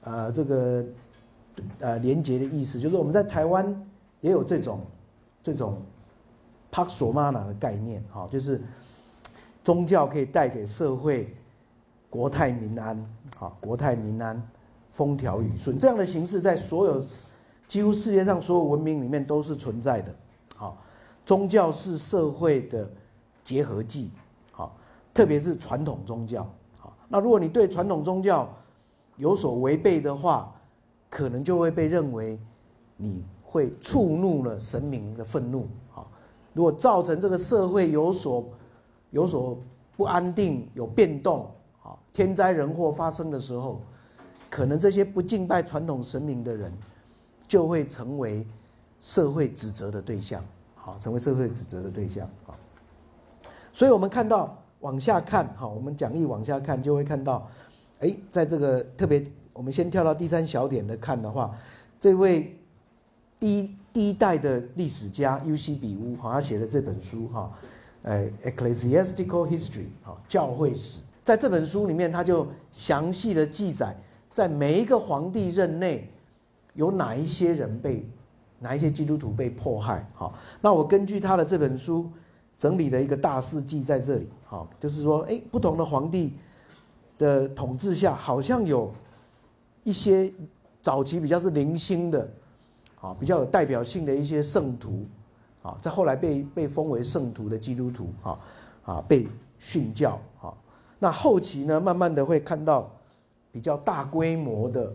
[0.01, 0.83] 呃，这个，
[1.79, 3.87] 呃，连结的意思，就是我们在台湾
[4.19, 4.81] 也有这种，
[5.43, 5.79] 这种，
[6.73, 8.59] 帕索玛纳的概念，哈，就是
[9.63, 11.31] 宗教可以带给社会
[12.09, 12.97] 国泰民安，
[13.37, 14.41] 哈，国泰民安，
[14.91, 16.99] 风调雨顺，这样的形式在所有
[17.67, 20.15] 几乎世界上所有文明里面都是存在的，
[20.55, 20.81] 好，
[21.23, 22.89] 宗教是社会的
[23.43, 24.09] 结合剂。
[25.15, 26.43] 特别是传统宗教，
[26.79, 28.51] 好，那如果你对传统宗教
[29.15, 30.51] 有所违背的话，
[31.07, 32.39] 可能就会被认为
[32.97, 35.67] 你会触怒了神明的愤怒，
[36.53, 38.45] 如果造成这个社会有所
[39.11, 39.57] 有所
[39.97, 41.49] 不安定、有变动，
[41.81, 43.81] 好，天灾人祸发生的时候，
[44.49, 46.71] 可能这些不敬拜传统神明的人
[47.47, 48.45] 就会成为
[48.99, 50.43] 社会指责的对象，
[50.75, 52.55] 好，成为社会指责的对象，好，
[53.73, 54.57] 所以我们看到。
[54.83, 57.47] 往下看，哈，我们讲义往下看就会看到，
[58.01, 61.57] 哎，在这个特别，我们先跳到第三小点的看的话，
[62.01, 62.59] 这位
[63.39, 65.75] 第一第一代的历史家 U.C.
[65.75, 67.51] 比乌，哈，他写的这本书，哈，
[68.01, 73.95] 呃，Ecclesiastical History，哈，教会史，在这本书里面，他就详细的记载，
[74.31, 76.09] 在每一个皇帝任内，
[76.73, 78.03] 有哪一些人被，
[78.59, 82.09] 哪一些基督徒被迫害，哈，那我根据他的这本书。
[82.55, 86.31] 整理的一个大事记在这里，好，就是说，哎，不同的皇帝
[87.17, 88.93] 的统治下，好像有
[89.83, 90.31] 一些
[90.81, 92.31] 早期比较是零星的，
[93.03, 95.05] 啊，比较有代表性的一些圣徒，
[95.61, 98.39] 啊，在后来被被封为圣徒的基督徒，啊，
[98.85, 99.27] 啊，被
[99.59, 100.53] 训教，啊，
[100.97, 102.89] 那后期呢，慢慢的会看到
[103.51, 104.93] 比较大规模的、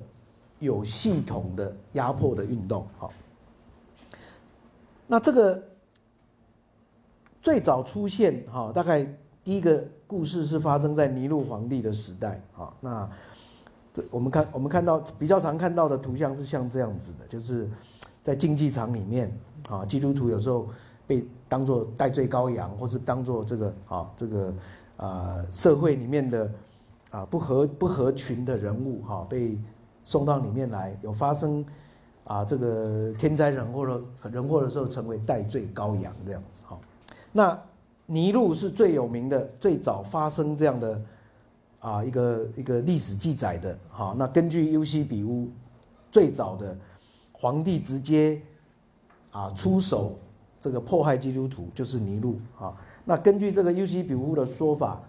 [0.58, 3.12] 有系统的压迫的运动，好，
[5.06, 5.62] 那这个。
[7.40, 9.06] 最早出现哈，大概
[9.42, 12.74] 第一个故事是发生在尼禄皇帝的时代啊。
[12.80, 13.08] 那
[13.94, 17.66] 这我们看，我们看到比较常看到的图像是像这样子的，就是
[18.28, 19.32] 在竞技场里面
[19.70, 20.68] 啊，基督徒有时候
[21.06, 24.54] 被当做戴罪羔羊，或是当做这个啊这个
[24.98, 26.50] 啊社会里面的
[27.10, 29.58] 啊不合不合群的人物哈，被
[30.04, 31.64] 送到里面来，有发生
[32.24, 36.78] 啊这个天灾人祸的人祸的时候，成为戴罪羔羊这样子哈。
[37.32, 37.58] 那
[38.04, 41.00] 尼禄是最有名的，最早发生这样的
[41.80, 43.78] 啊一个一个历史记载的。
[43.90, 45.48] 哈，那根据尤西比乌
[46.12, 46.76] 最早的
[47.40, 48.40] 皇帝直接
[49.30, 50.18] 啊出手
[50.60, 52.74] 这个迫害基督徒就是尼禄啊。
[53.04, 55.00] 那根据这个尤西比乌的说法，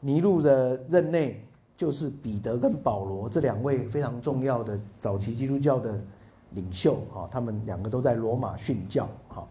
[0.00, 1.42] 尼禄的任内
[1.76, 5.98] 就是彼得跟保罗这两位非常重要的早期基督教的
[6.50, 9.48] 领袖啊，他们两个都在罗马训教哈。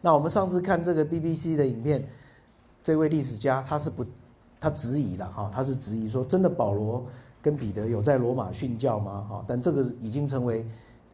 [0.00, 2.06] 那我们上次看这个 BBC 的影片，
[2.82, 4.06] 这位历史家他是不，
[4.60, 7.04] 他质疑了哈，他是质疑说，真的保罗
[7.42, 9.26] 跟彼得有在罗马殉教吗？
[9.28, 10.64] 哈，但这个已经成为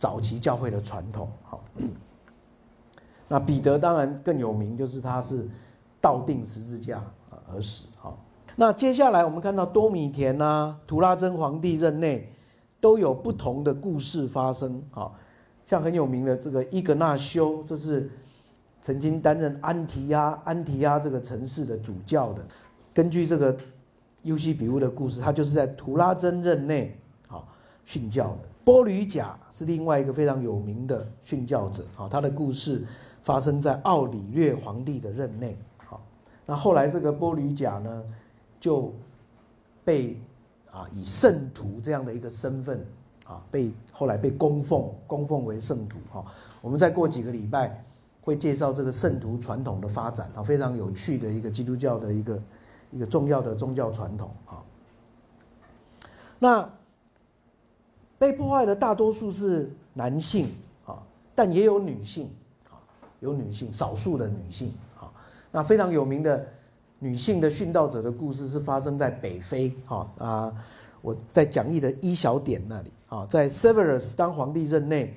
[0.00, 1.30] 早期教会的传统。
[1.44, 1.62] 好，
[3.28, 5.46] 那彼得当然更有名，就是他是
[6.00, 7.00] 倒钉十字架
[7.52, 7.86] 而死。
[7.96, 8.18] 好，
[8.56, 12.32] 那接下来我们看到多米田呐、图拉真皇帝任内
[12.80, 14.82] 都有不同的故事发生。
[14.90, 15.14] 好，
[15.64, 18.10] 像很有名的这个伊格纳修，这是
[18.82, 22.42] 曾经担任安提亚安提亚这个城市的主教的。
[22.92, 23.56] 根据这个。
[24.22, 26.94] 尤西比乌的故事，他就是在图拉真任内
[27.26, 27.42] 啊
[27.86, 28.49] 训教的。
[28.64, 32.86] 波吕贾是另外一个非常有名的训教者啊，他的故事
[33.22, 35.58] 发生在奥里略皇帝的任内。
[35.84, 36.00] 好，
[36.46, 38.04] 那后来这个波吕贾呢，
[38.58, 38.92] 就
[39.84, 40.20] 被
[40.70, 42.84] 啊以圣徒这样的一个身份
[43.26, 45.98] 啊，被后来被供奉，供奉为圣徒。
[46.12, 46.24] 哈，
[46.60, 47.84] 我们再过几个礼拜
[48.20, 52.40] 会介绍这个圣徒传统的发展啊，非常有趣的一个基督教的一个。
[52.92, 54.58] 一个重要的宗教传统啊，
[56.40, 56.68] 那
[58.20, 60.52] 被破坏的大多数是男性
[60.84, 61.02] 啊，
[61.34, 62.28] 但也有女性
[62.68, 62.76] 啊，
[63.20, 65.08] 有女性，少数的女性啊。
[65.50, 66.46] 那非常有名的
[66.98, 70.54] 女性的殉道者的故事是发生在北非哈啊，
[71.00, 75.16] 我在讲义的一小点那里啊，在 Severus 当皇帝任内，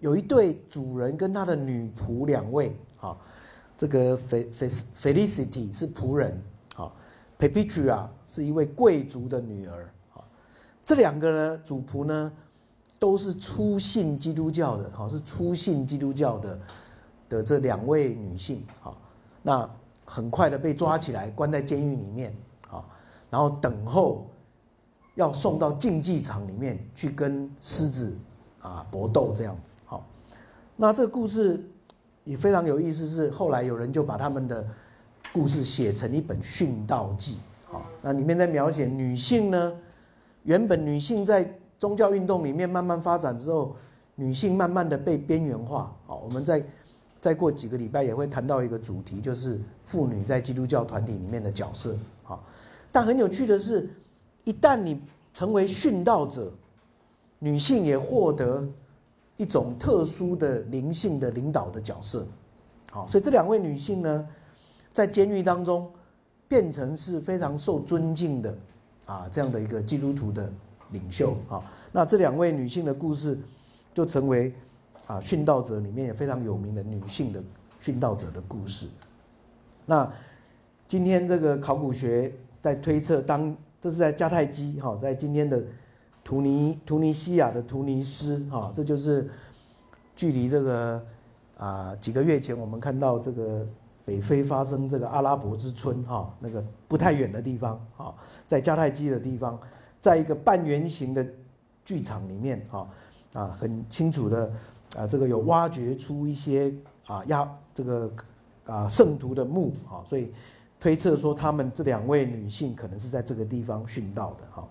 [0.00, 3.16] 有一对主人跟他的女仆两位啊，
[3.78, 4.46] 这个 Fe
[5.00, 6.38] Felicity 是仆人
[6.76, 6.92] 啊。
[7.38, 9.90] Pepitra 是一位贵族的女儿，
[10.84, 12.32] 这两个呢主仆呢
[12.98, 16.58] 都是初信基督教的，哈，是初信基督教的
[17.28, 18.92] 的这两位女性啊，
[19.42, 19.70] 那
[20.04, 22.34] 很快的被抓起来关在监狱里面
[22.70, 22.84] 啊，
[23.30, 24.26] 然后等候
[25.14, 28.14] 要送到竞技场里面去跟狮子
[28.60, 30.06] 啊搏斗这样子，好，
[30.76, 31.62] 那这个故事
[32.24, 34.64] 也非常有意思，是后来有人就把他们的。
[35.32, 39.72] 故事写成一本殉道记，好，那里面在描写女性呢，
[40.44, 43.76] 原本女性在宗教运动里面慢慢发展之后，
[44.14, 46.64] 女性慢慢的被边缘化，好，我们再
[47.20, 52.42] 再过几个礼拜也会谈到一个主题，就是妇女在基督教团体里面的角色，好，
[52.90, 53.90] 但很有趣的是，
[54.44, 56.52] 一旦你成为殉道者，
[57.40, 58.66] 女性也获得
[59.36, 62.26] 一种特殊的灵性的领导的角色，
[62.92, 64.26] 好，所以这两位女性呢。
[64.92, 65.90] 在监狱当中，
[66.46, 68.56] 变成是非常受尊敬的，
[69.06, 70.50] 啊，这样的一个基督徒的
[70.90, 71.62] 领袖啊。
[71.92, 73.38] 那这两位女性的故事，
[73.92, 74.52] 就成为
[75.06, 77.42] 啊殉道者里面也非常有名的女性的
[77.82, 78.88] 殉道者的故事。
[79.86, 80.10] 那
[80.88, 82.32] 今天这个考古学
[82.62, 85.62] 在推测，当这是在迦太基哈，在今天的
[86.24, 89.28] 图尼图尼西亚的图尼斯哈，这就是
[90.16, 91.02] 距离这个
[91.58, 93.66] 啊几个月前我们看到这个。
[94.06, 98.14] 北非发生这个阿拉伯之春，哈，那个不太远的地方，哈，
[98.46, 99.58] 在迦太基的地方，
[99.98, 101.26] 在一个半圆形的
[101.86, 102.86] 剧场里面，哈，
[103.32, 104.52] 啊，很清楚的，
[104.94, 106.70] 啊，这个有挖掘出一些
[107.06, 108.12] 啊亚这个
[108.66, 110.30] 啊圣徒的墓，哈，所以
[110.78, 114.68] 推测说他们这两位女性可能是在这个地方殉道的，哈。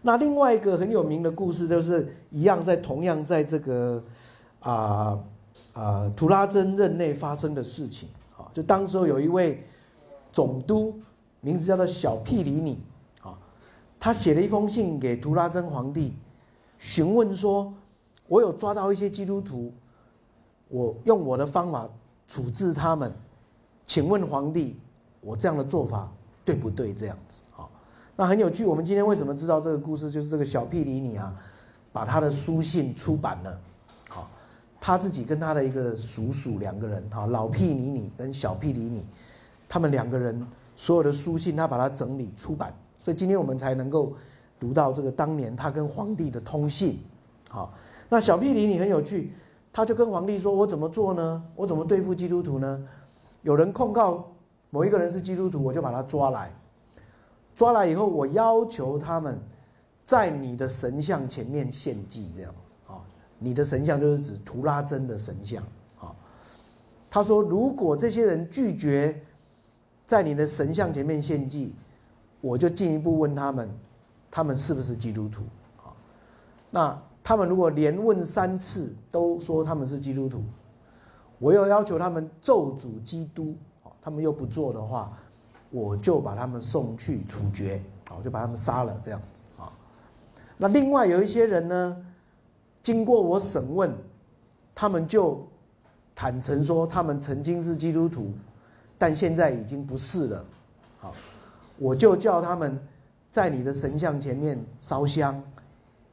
[0.00, 4.02] 那另外一个很有名的故事，就是一样在同样在这个
[4.60, 5.22] 啊。
[5.74, 9.62] 啊，图拉真任内发生的事情，啊，就当时候有一位
[10.32, 10.98] 总督，
[11.40, 12.78] 名字叫做小屁里尼，
[13.22, 13.36] 啊，
[13.98, 16.14] 他写了一封信给图拉真皇帝，
[16.78, 17.74] 询问说，
[18.28, 19.72] 我有抓到一些基督徒，
[20.68, 21.88] 我用我的方法
[22.28, 23.12] 处置他们，
[23.84, 24.76] 请问皇帝，
[25.20, 26.08] 我这样的做法
[26.44, 26.94] 对不对？
[26.94, 27.68] 这样子，啊，
[28.14, 28.64] 那很有趣。
[28.64, 30.08] 我们今天为什么知道这个故事？
[30.08, 31.34] 就是这个小屁里尼啊，
[31.92, 33.60] 把他的书信出版了。
[34.86, 39.06] 他自己跟他的一个叔叔两个人，哈，老屁尼尼跟小屁里尼，
[39.66, 42.70] 他们两个人所有的书信，他把它整理出版，
[43.00, 44.12] 所以今天我们才能够
[44.60, 46.98] 读到这个当年他跟皇帝的通信，
[47.48, 47.72] 好，
[48.10, 49.32] 那小屁里尼很有趣，
[49.72, 51.42] 他就跟皇帝说：“我怎么做呢？
[51.56, 52.86] 我怎么对付基督徒呢？
[53.40, 54.30] 有人控告
[54.68, 56.52] 某一个人是基督徒，我就把他抓来，
[57.56, 59.40] 抓来以后，我要求他们
[60.02, 62.54] 在你的神像前面献祭，这样。”
[63.44, 65.62] 你的神像就是指图拉真的神像
[66.00, 66.10] 啊。
[67.10, 69.20] 他说，如果这些人拒绝
[70.06, 71.74] 在你的神像前面献祭，
[72.40, 73.68] 我就进一步问他们，
[74.30, 75.42] 他们是不是基督徒
[75.76, 75.92] 啊？
[76.70, 80.42] 那他们如果连问三次都说他们是基督徒，
[81.38, 85.12] 我又要求他们咒诅基督啊，他们又不做的话，
[85.70, 89.70] 我就把他们送去处决啊，就把他们杀了这样子啊。
[90.56, 92.06] 那另外有一些人呢？
[92.84, 93.90] 经过我审问，
[94.74, 95.44] 他们就
[96.14, 98.30] 坦诚说，他们曾经是基督徒，
[98.98, 100.44] 但现在已经不是了。
[100.98, 101.14] 好，
[101.78, 102.78] 我就叫他们
[103.30, 105.42] 在你的神像前面烧香，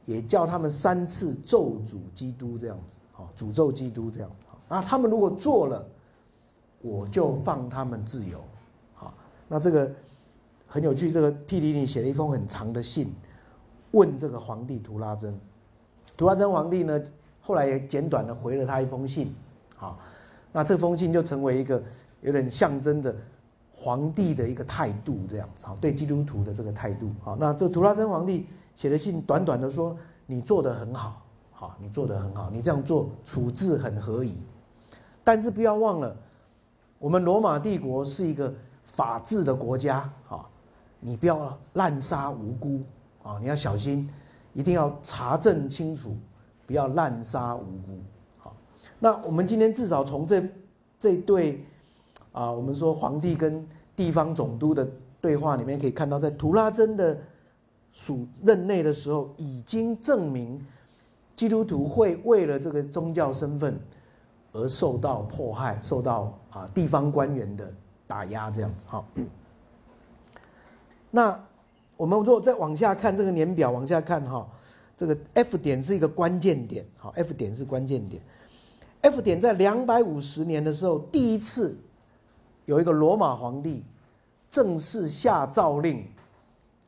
[0.06, 4.46] 也叫他们三次咒诅基督这样子，好，诅咒基督这样子。
[4.68, 5.86] 啊，他们如果做了，
[6.80, 8.42] 我就放他们自由。
[8.94, 9.12] 好，
[9.46, 9.92] 那这个
[10.66, 13.14] 很有趣，这个毗尼尼写了一封很长的信，
[13.90, 15.38] 问这个皇帝图拉真。
[16.16, 17.00] 图拉真皇帝呢，
[17.40, 19.34] 后来也简短的回了他一封信。
[19.76, 19.98] 好，
[20.52, 21.82] 那这封信就成为一个
[22.20, 23.14] 有点象征着
[23.72, 25.66] 皇帝的一个态度，这样子。
[25.66, 27.10] 好，对基督徒的这个态度。
[27.22, 28.46] 好，那这图拉真皇帝
[28.76, 29.96] 写的信，短短的说
[30.26, 34.34] ：“你做的很好，好，你做的很好，你这样做处置很合宜。”
[35.24, 36.16] 但是不要忘了，
[36.98, 38.52] 我们罗马帝国是一个
[38.86, 39.98] 法治的国家
[40.28, 40.46] 啊！
[41.00, 42.82] 你不要滥杀无辜
[43.22, 43.38] 啊！
[43.40, 44.08] 你要小心，
[44.52, 46.16] 一定要查证清楚，
[46.66, 47.98] 不要滥杀无辜。
[48.38, 48.54] 好，
[48.98, 50.42] 那我们今天至少从这
[50.98, 51.64] 这对
[52.32, 54.88] 啊，我们说皇帝跟地方总督的
[55.20, 57.16] 对话里面可以看到，在图拉真的
[57.92, 60.64] 属任内的时候，已经证明
[61.36, 63.80] 基督徒会为了这个宗教身份。
[64.54, 67.72] 而受到迫害，受到啊地方官员的
[68.06, 69.02] 打压，这样子哈。
[71.10, 71.40] 那
[72.02, 74.44] 我们如果再往下看这个年表，往下看哈，
[74.96, 78.20] 这个 F 点是一个关键点，好，F 点是关键点。
[79.02, 81.78] F 点在两百五十年的时候，第一次
[82.64, 83.84] 有一个罗马皇帝
[84.50, 86.04] 正式下诏令，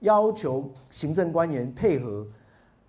[0.00, 2.26] 要求行政官员配合，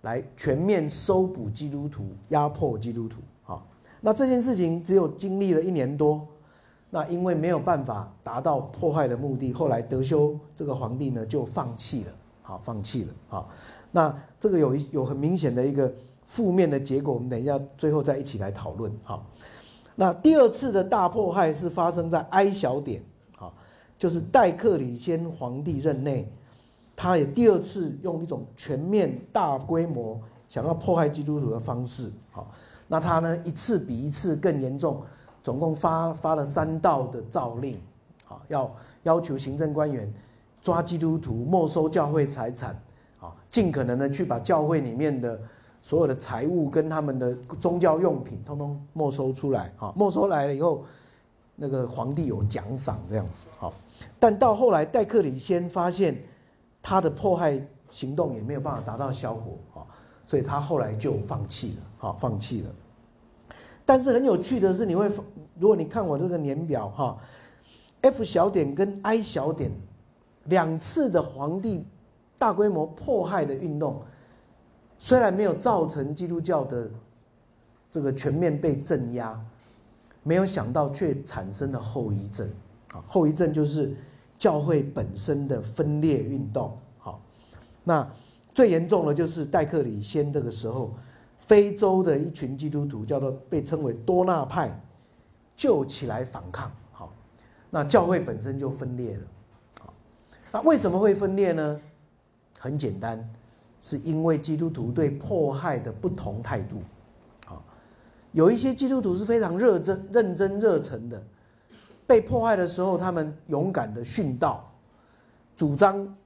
[0.00, 3.20] 来全面搜捕基督徒，压迫基督徒。
[3.44, 3.64] 好
[4.00, 6.26] 那这件事情只有经历了一年多，
[6.88, 12.12] 那因为没有办法达到破坏的目的，后来德修这个皇帝呢就放弃了，
[12.42, 13.50] 好，放弃了，好，
[13.90, 15.92] 那这个有一有很明显的一个
[16.24, 19.26] 负面的结果，我们等一下最后再一起来讨论，好，
[19.94, 23.02] 那第二次的大迫害是发生在埃小点，
[23.36, 23.52] 好，
[23.98, 26.32] 就是戴克里先皇帝任内，
[26.94, 32.50] 他也第二次用一种全面大规模想要迫害基督徒的方式，好。
[32.88, 33.36] 那他呢？
[33.38, 35.02] 一次比一次更严重，
[35.46, 37.80] 总共发发了三道的诏令，
[38.28, 38.74] 啊，要
[39.04, 40.12] 要求行政官员
[40.60, 42.76] 抓基督徒，没收教会财产，
[43.20, 45.38] 啊，尽可能的去把教会里面的
[45.82, 50.82] 所有的财物跟他们的宗教用品，通通没收出来，啊，没收来了以后，
[51.54, 53.72] 那个皇帝有奖赏这样子，好，
[54.18, 56.20] 但到后来戴克里先发现
[56.82, 57.56] 他的迫害
[57.88, 59.86] 行动也没有办法达到效果，啊。
[60.26, 62.70] 所以他后来就放弃了，好，放弃了。
[63.86, 65.08] 但是很有趣的是，你会，
[65.58, 67.16] 如果你看我这个年表哈
[68.02, 69.70] ，F 小点跟 I 小点
[70.44, 71.86] 两次的皇帝
[72.36, 74.02] 大规模迫害的运动，
[74.98, 76.90] 虽然没有造成基督教的
[77.90, 79.40] 这个全面被镇压，
[80.22, 82.46] 没有想到却产生了后遗症，
[82.92, 83.96] 啊，后遗症就是
[84.38, 87.20] 教会本身的分裂运动，好，
[87.82, 88.06] 那。
[88.54, 90.90] 最严重的就是戴克里先这个时候，
[91.46, 94.70] 非洲的一群基督徒叫做被称为多纳派，
[95.56, 96.70] 就起来反抗。
[96.92, 97.12] 好，
[97.70, 99.22] 那教会本身就分裂了。
[99.80, 99.94] 好，
[100.52, 101.80] 那为什么会分裂呢？
[102.58, 103.28] 很简单，
[103.80, 106.82] 是因为基督徒对迫害的不同态度。
[107.46, 107.62] 好，
[108.32, 111.22] 有一些基督徒是非常热真、认真、热忱的，
[112.06, 114.72] 被迫害的时候，他们勇敢的殉道，
[115.56, 116.16] 主张。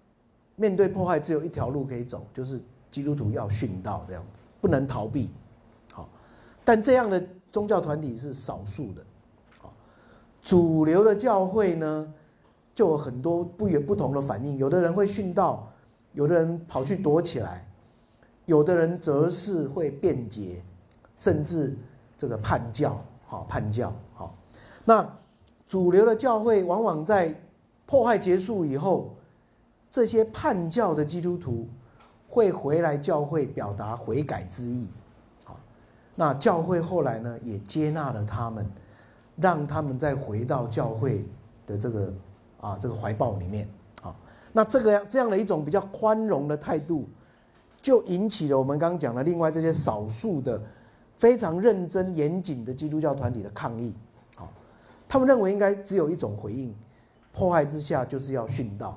[0.57, 2.61] 面对迫害，只有一条路可以走，就是
[2.91, 5.31] 基督徒要殉道这样子，不能逃避。
[5.93, 6.09] 好，
[6.65, 9.03] 但这样的宗教团体是少数的。
[9.59, 9.73] 好，
[10.43, 12.13] 主流的教会呢，
[12.75, 14.57] 就有很多不有不同的反应。
[14.59, 15.71] 有的人会殉道，
[16.13, 17.67] 有的人跑去躲起来，
[18.47, 20.63] 有的人则是会辩解，
[21.17, 21.77] 甚至
[22.19, 23.03] 这个叛教。
[23.27, 23.93] 好，叛教。
[24.15, 24.35] 好，
[24.85, 25.09] 那
[25.67, 27.35] 主流的教会往往在
[27.87, 29.15] 迫害结束以后。
[29.93, 31.67] 这些叛教的基督徒
[32.33, 34.89] 会回来教会表达悔改之意，
[35.45, 35.59] 好，
[36.15, 38.65] 那教会后来呢也接纳了他们，
[39.35, 41.27] 让他们再回到教会
[41.67, 42.13] 的这个
[42.61, 43.69] 啊这个怀抱里面，
[44.01, 44.15] 好，
[44.53, 47.09] 那这个这样的一种比较宽容的态度，
[47.83, 50.63] 就引起了我们刚刚讲的另外这些少数的
[51.17, 53.93] 非常认真严谨的基督教团体的抗议，
[54.37, 54.49] 好，
[55.09, 56.73] 他们认为应该只有一种回应，
[57.33, 58.97] 迫害之下就是要殉道。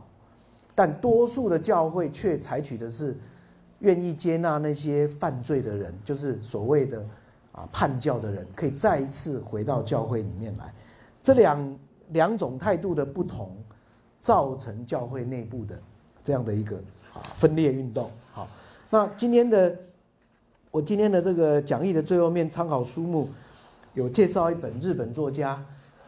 [0.76, 3.16] 但多数的教会却采取的是
[3.80, 7.06] 愿意接纳那些犯罪的人，就是所谓的
[7.52, 10.74] 啊叛教的人，可以再一次回到教会里面来。
[11.22, 13.56] 这两两种态度的不同，
[14.20, 15.78] 造成教会内部的
[16.24, 16.78] 这样的一个
[17.14, 18.10] 啊分裂运动。
[18.32, 18.48] 好，
[18.90, 19.78] 那今天的
[20.72, 23.30] 我今天的这个讲义的最后面参考书目
[23.94, 25.64] 有介绍一本日本作家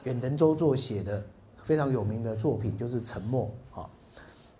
[0.05, 1.23] 远藤周作写的
[1.63, 3.45] 非常有名的作品，就是《沉默》。
[3.69, 3.89] 好。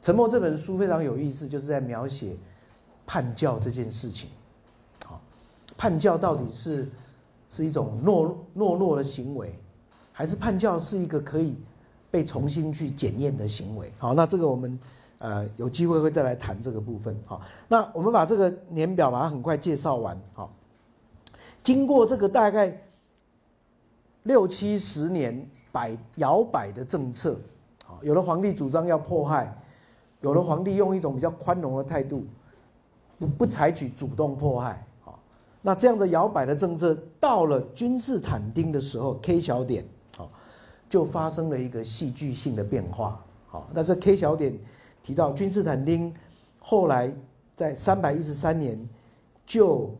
[0.05, 2.35] 沉默》这本书非常有意思，就是在描写
[3.07, 4.29] 叛教这件事情。
[5.03, 5.19] 好，
[5.75, 6.87] 叛教到底是
[7.49, 9.57] 是一种懦懦弱的行为，
[10.11, 11.57] 还是叛教是一个可以
[12.11, 13.91] 被重新去检验的行为？
[13.97, 14.79] 好，那这个我们
[15.17, 17.19] 呃有机会会再来谈这个部分。
[17.25, 20.15] 好，那我们把这个年表把它很快介绍完。
[20.35, 20.53] 好，
[21.63, 22.79] 经过这个大概
[24.21, 27.39] 六七十年摆摇摆的政策，
[27.83, 29.51] 好，有的皇帝主张要迫害。
[30.25, 32.25] 有的皇帝用一种比较宽容的态度，
[33.19, 35.19] 不不采取主动迫害，好，
[35.61, 39.85] 那这样的摇摆的政策到了君士坦丁的时候，K 小点，
[40.17, 40.27] 好，
[40.89, 44.57] 就发生了一个戏剧性的变化，好，但是 K 小点
[45.03, 46.11] 提到君士坦丁
[46.57, 47.13] 后来
[47.55, 48.79] 在三百一十三年
[49.45, 49.93] 就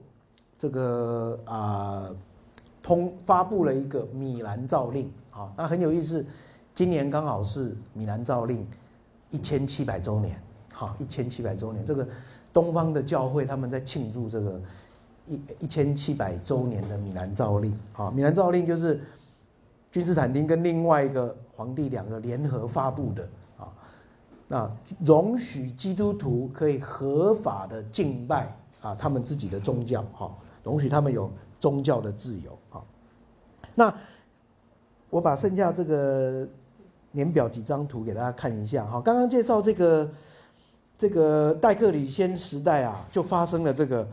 [0.58, 2.10] 这个啊
[2.82, 6.26] 通发布了一个米兰诏令，好，那很有意思，
[6.74, 8.66] 今年刚好是米兰诏令。
[9.36, 12.08] 一千七百周年，好，一千七百周年，这个
[12.54, 14.62] 东方的教会他们在庆祝这个
[15.28, 19.02] 一一千七百周年的米兰诏令，好，米兰诏令就是
[19.92, 23.28] 君士坦丁跟另外一个皇帝两个联合发布的，
[23.58, 23.68] 啊，
[24.48, 24.72] 那
[25.06, 30.34] 容许基督徒可以合法的敬拜啊他们自己的宗教，哈，
[30.64, 31.30] 容许他们有
[31.60, 32.82] 宗教的自由，哈，
[33.76, 33.94] 那
[35.10, 36.48] 我把剩下这个。
[37.16, 40.12] 年表几张图给大家看一下哈，刚刚介绍这个
[40.98, 44.06] 这个戴克里先时代啊，就发生了这个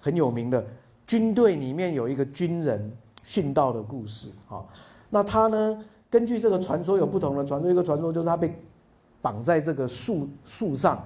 [0.00, 0.64] 很有名的
[1.04, 2.96] 军队里面有一个军人
[3.26, 4.64] 殉道的故事啊。
[5.10, 8.56] 那他呢，根据这个传说有不同的传说，一个传说就是他被
[9.20, 11.04] 绑在这个树树上，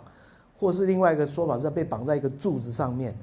[0.58, 3.16] 或是另外一个说法是被绑在一个柱子上面，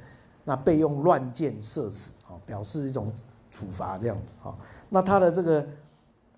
[0.43, 3.13] 那被用乱箭射死啊，表示一种
[3.51, 4.55] 处罚这样子啊。
[4.89, 5.63] 那他的这个。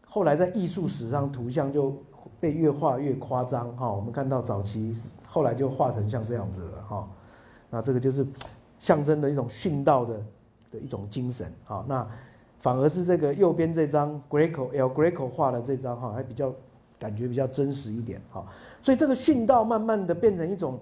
[0.10, 1.94] 后来在艺术史上，图像就
[2.40, 3.92] 被越画越夸张哈。
[3.92, 4.94] 我们看到早期，
[5.28, 7.08] 后来就画成像这样子了哈。
[7.70, 8.26] 那这个就是
[8.80, 10.16] 象征的一种殉道的
[10.72, 11.86] 的一种精神哈。
[11.88, 12.08] 那
[12.62, 16.54] 反而是这个右边这张 Greco L Greco 画的这张哈，还比较
[16.98, 18.46] 感觉比较真实一点哈。
[18.82, 20.80] 所以这个殉道慢慢的变成一种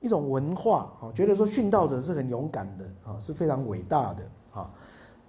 [0.00, 4.22] 一种文化哈，觉得说殉道者是很勇敢的啊，是非常伟大的
[4.54, 4.70] 啊。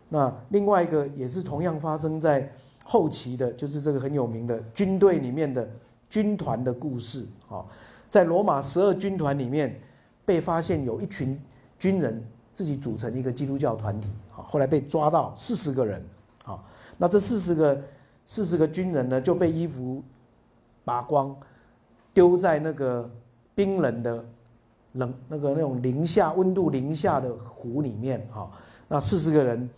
[0.07, 2.49] 那另外一个也是同样发生在。
[2.83, 5.69] 后期的就是这个很有名的军队里面的
[6.09, 7.63] 军团的故事啊，
[8.09, 9.79] 在罗马十二军团里面
[10.25, 11.39] 被发现有一群
[11.77, 16.03] 军人自己组成一个基督教团体啊，后来被抓到四十个人
[16.45, 16.59] 啊，
[16.97, 17.79] 那这四十个
[18.25, 20.03] 四十个军人呢就被衣服
[20.83, 21.35] 拔光，
[22.11, 23.07] 丢在那个
[23.53, 24.25] 冰冷的
[24.93, 28.49] 冷那个那种零下温度零下的湖里面啊，
[28.87, 29.69] 那四十个人。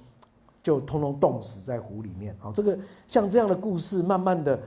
[0.64, 2.51] 就通通冻死在湖里面啊！
[2.53, 4.59] 这个像这样的故事，慢慢的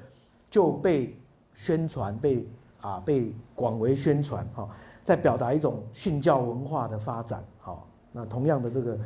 [0.51, 1.17] 就被
[1.55, 2.45] 宣传，被
[2.81, 4.69] 啊被广为宣传哈，
[5.05, 7.45] 在表达一种殉教文化的发展。
[7.61, 8.99] 好，那同样的这个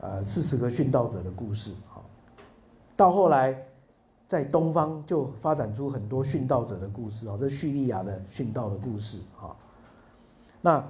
[0.00, 2.04] 呃四十个殉道者的故事，好，
[2.96, 3.56] 到后来
[4.26, 9.54] 在东方就发展出很多殉道者的故事啊，这叙利亚的殉道的故事哈。
[10.60, 10.84] 那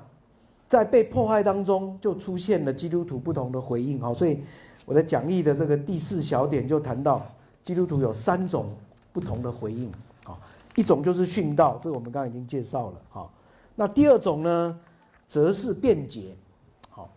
[0.67, 4.43] 在被迫害当中，就出现了基督徒不同的回应啊，所以。
[4.85, 7.23] 我的讲义的这个第四小点就谈到，
[7.63, 8.67] 基督徒有三种
[9.13, 9.91] 不同的回应，
[10.27, 10.37] 啊，
[10.77, 13.31] 一种就是殉道，这个我们刚刚已经介绍了，哈，
[13.75, 14.79] 那第二种呢，
[15.27, 16.37] 则是辩解，
[16.91, 17.09] 好，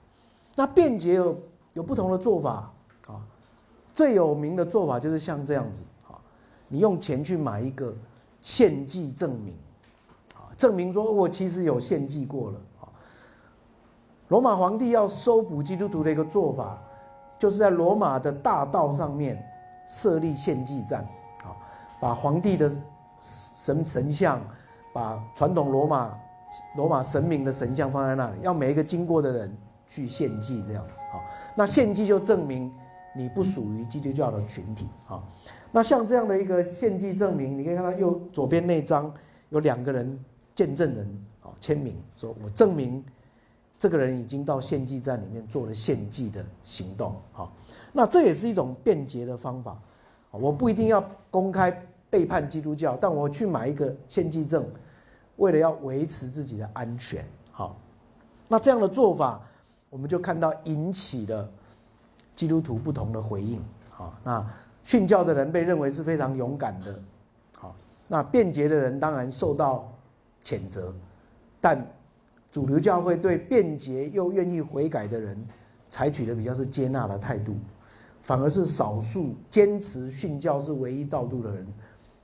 [0.55, 1.37] 那辩解有
[1.73, 2.71] 有不同的做法，
[3.07, 3.19] 啊，
[3.93, 6.15] 最有名的做法就是像这样子，啊，
[6.69, 7.93] 你用钱去买一个
[8.39, 9.53] 献祭证明，
[10.35, 12.87] 啊，证明说我其实有献祭过了，啊，
[14.29, 16.81] 罗马皇帝要收捕基督徒的一个做法。
[17.39, 19.41] 就是在罗马的大道上面
[19.87, 21.01] 设立献祭站，
[21.43, 21.53] 啊，
[21.99, 22.69] 把皇帝的
[23.19, 24.41] 神神像，
[24.93, 26.17] 把传统罗马
[26.75, 29.55] 罗马神明的神像放在那里，要每一个经过的人
[29.87, 31.21] 去献祭，这样子，啊，
[31.55, 32.73] 那献祭就证明
[33.15, 35.21] 你不属于基督教的群体，啊，
[35.71, 39.13] 那像这样的一个献祭证明，你可以看到右左边那张
[39.49, 40.19] 有两个人
[40.55, 43.05] 见证人，啊，签名说我证明。
[43.79, 47.51] 这个人已经到献祭站里面做了献祭的行动，好，
[47.93, 49.77] 那这也是一种便捷的方法，
[50.31, 51.69] 我不一定要公开
[52.09, 54.65] 背叛基督教，但我去买一个献祭证，
[55.35, 57.77] 为了要维持自己的安全，好，
[58.47, 59.39] 那这样的做法，
[59.91, 61.47] 我们就看到引起了
[62.35, 64.43] 基督徒不同的回应，好，那
[64.83, 66.99] 殉教的人被认为是非常勇敢的，
[67.59, 67.75] 好，
[68.07, 69.87] 那便捷的人当然受到
[70.43, 70.91] 谴责，
[71.61, 71.85] 但。
[72.51, 75.37] 主流教会对便捷又愿意悔改的人，
[75.89, 77.55] 采取的比较是接纳的态度，
[78.21, 81.67] 反而是少数坚持殉教是唯一道路的人，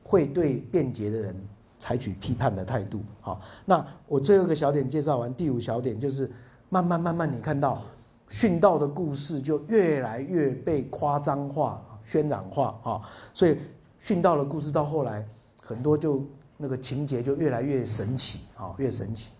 [0.03, 1.35] 会对便捷的人
[1.77, 3.01] 采取批判的态度。
[3.21, 6.31] 好，那我最后一个小点介绍完，第五小点就是
[6.69, 7.81] 慢慢慢慢你看到
[8.29, 13.01] 殉道的故事就越来越被夸张化、渲染化啊，
[13.33, 13.57] 所以
[14.01, 15.23] 殉道的故事到后来
[15.63, 16.25] 很多就
[16.57, 19.31] 那个情节就越来越神奇啊，越神奇。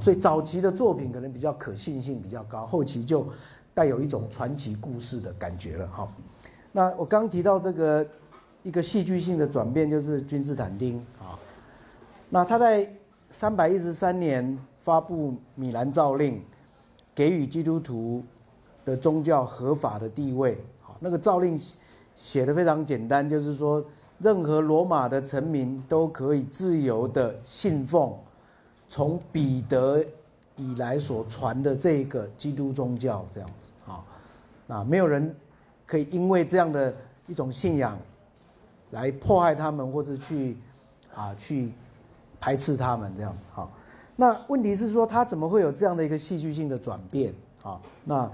[0.00, 3.26] 所以早期的作品可能比较可信性比较高，后期就
[3.74, 5.88] 带有一种传奇故事的感觉了。
[5.88, 6.12] 好，
[6.72, 8.06] 那我刚提到这个
[8.62, 11.38] 一个戏剧性的转变，就是君士坦丁啊。
[12.28, 12.90] 那他在
[13.30, 16.42] 三百一十三年发布米兰诏令，
[17.14, 18.22] 给予基督徒
[18.84, 20.58] 的宗教合法的地位。
[20.80, 21.58] 好，那个诏令
[22.14, 23.84] 写的非常简单，就是说
[24.18, 28.14] 任何罗马的臣民都可以自由的信奉。
[28.92, 30.04] 从彼得
[30.54, 34.04] 以来所传的这个基督宗教这样子啊，
[34.66, 35.34] 那，没有人
[35.86, 36.94] 可以因为这样的
[37.26, 37.98] 一种信仰
[38.90, 40.58] 来迫害他们，或者去
[41.14, 41.72] 啊去
[42.38, 43.66] 排斥他们这样子哈。
[44.14, 47.32] 那问题是说，他怎么会有这样的一个戏剧性的转变
[47.62, 47.80] 啊？
[48.04, 48.30] 那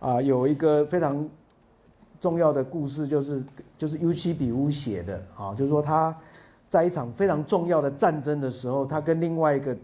[0.00, 1.24] 啊，有一个非常
[2.20, 3.44] 重要的故事，就是
[3.78, 6.12] 就是尤其比乌写的啊，就是说他
[6.68, 9.76] 在一场非常重要的战争的时候，他跟另外一个。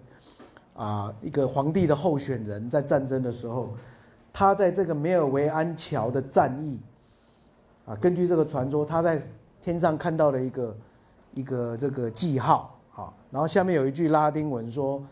[0.78, 3.74] 啊，一个皇帝的候选人，在战争的时候，
[4.32, 6.78] 他在这个梅尔维安桥的战役，
[7.84, 9.20] 啊，根据这个传说，他在
[9.60, 10.76] 天上看到了一个
[11.34, 15.02] 一个这个记号，好，然后下面有一句拉丁文说，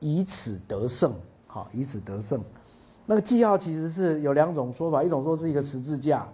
[0.00, 1.12] 以此得胜，
[1.46, 2.42] 好，以此得胜。
[3.04, 6.26] 那个记号其实是有两种说法，一种说是一个十字架，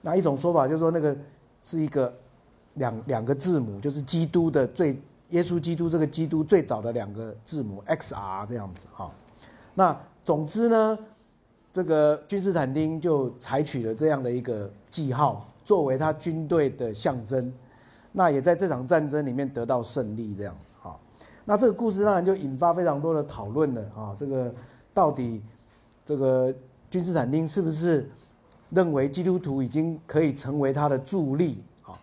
[0.00, 1.16] 那一种说法就是说那个
[1.60, 2.14] 是一个
[2.74, 4.96] 两两个字母，就是基督的最。
[5.30, 9.10] 耶稣基督这个基督最早的两个字母 X R 这样子哈，
[9.74, 10.98] 那总之呢，
[11.72, 17.52] 这个君士坦丁就采取了这样的一个记号作为他军队的象征，
[18.12, 20.98] 那也在这场战争里面得到胜利这样子哈，
[21.44, 24.52] 那这个故事当然就引发非常多的讨论了啊，这个
[24.92, 25.40] 到底
[26.04, 26.52] 这个
[26.90, 28.10] 君士坦丁是不是
[28.70, 31.94] 认为基督徒已经可以成为他的助力啊？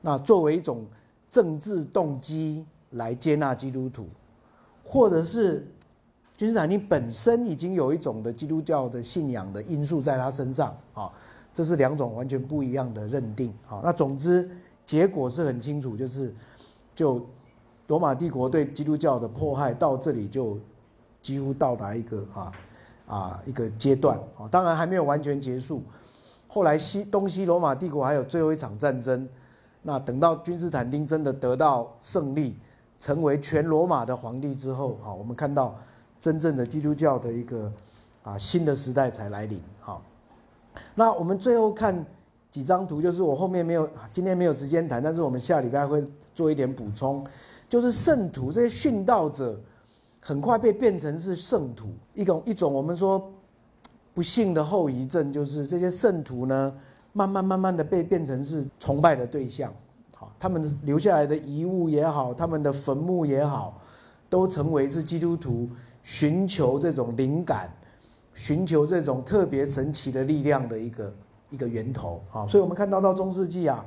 [0.00, 0.86] 那作为一种。
[1.30, 4.08] 政治动机来接纳基督徒，
[4.84, 5.64] 或者是
[6.36, 11.12] 君士坦丁本身已经有一种的基督教的信仰的因素在他身上啊，
[11.54, 13.80] 这是两种完全不一样的认定啊。
[13.84, 14.50] 那总之
[14.84, 16.34] 结果是很清楚，就是
[16.96, 17.24] 就
[17.86, 20.58] 罗马帝国对基督教的迫害到这里就
[21.22, 22.52] 几乎到达一个啊
[23.06, 25.80] 啊一个阶段啊，当然还没有完全结束。
[26.48, 29.28] 后来西东西罗马帝国还有最后一场战争。
[29.82, 32.54] 那等到君士坦丁真的得到胜利，
[32.98, 35.74] 成为全罗马的皇帝之后，哈，我们看到
[36.20, 37.72] 真正的基督教的一个
[38.22, 39.98] 啊新的时代才来临，哈。
[40.94, 42.04] 那我们最后看
[42.50, 46.04] 几张图，就是我后面没有今天没有时间谈，但是我们下礼拜会
[46.34, 47.26] 做一点补充，
[47.66, 49.58] 就是圣徒这些殉道者
[50.20, 53.32] 很快被变成是圣徒，一种一种我们说
[54.12, 56.70] 不幸的后遗症，就是这些圣徒呢。
[57.12, 59.72] 慢慢慢慢的被变成是崇拜的对象，
[60.14, 63.80] 好，他们留下来的遗物也好，他们的坟墓也好，
[64.28, 65.68] 都成为是基督徒
[66.04, 67.68] 寻求这种灵感、
[68.32, 71.12] 寻求这种特别神奇的力量的一个
[71.50, 73.84] 一个源头，好，所以我们看到到中世纪啊，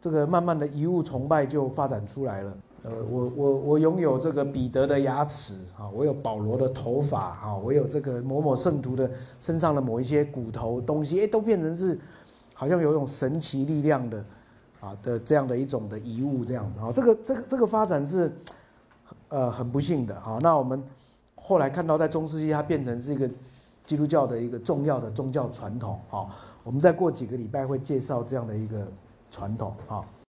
[0.00, 2.52] 这个慢慢的遗物崇拜就发展出来了。
[2.82, 11.96] 呃，我我我拥有这个彼得的牙齿啊，我有保罗的头发啊，我有这个某某圣徒的身上的某一些骨头东西，哎，都变成是。
[12.60, 14.22] 好像有一种神奇力量的，
[14.80, 18.30] 啊的这样的一种的遗物这样子啊，这个这个这个发展是，
[19.30, 20.38] 呃很不幸的啊。
[20.42, 20.84] 那我们
[21.36, 23.26] 后来看到在中世纪它变成是一个
[23.86, 26.28] 基督教的一个重要的宗教传统啊。
[26.62, 28.86] 我们再过几个礼拜会介绍这样的一个
[29.30, 30.04] 传统啊。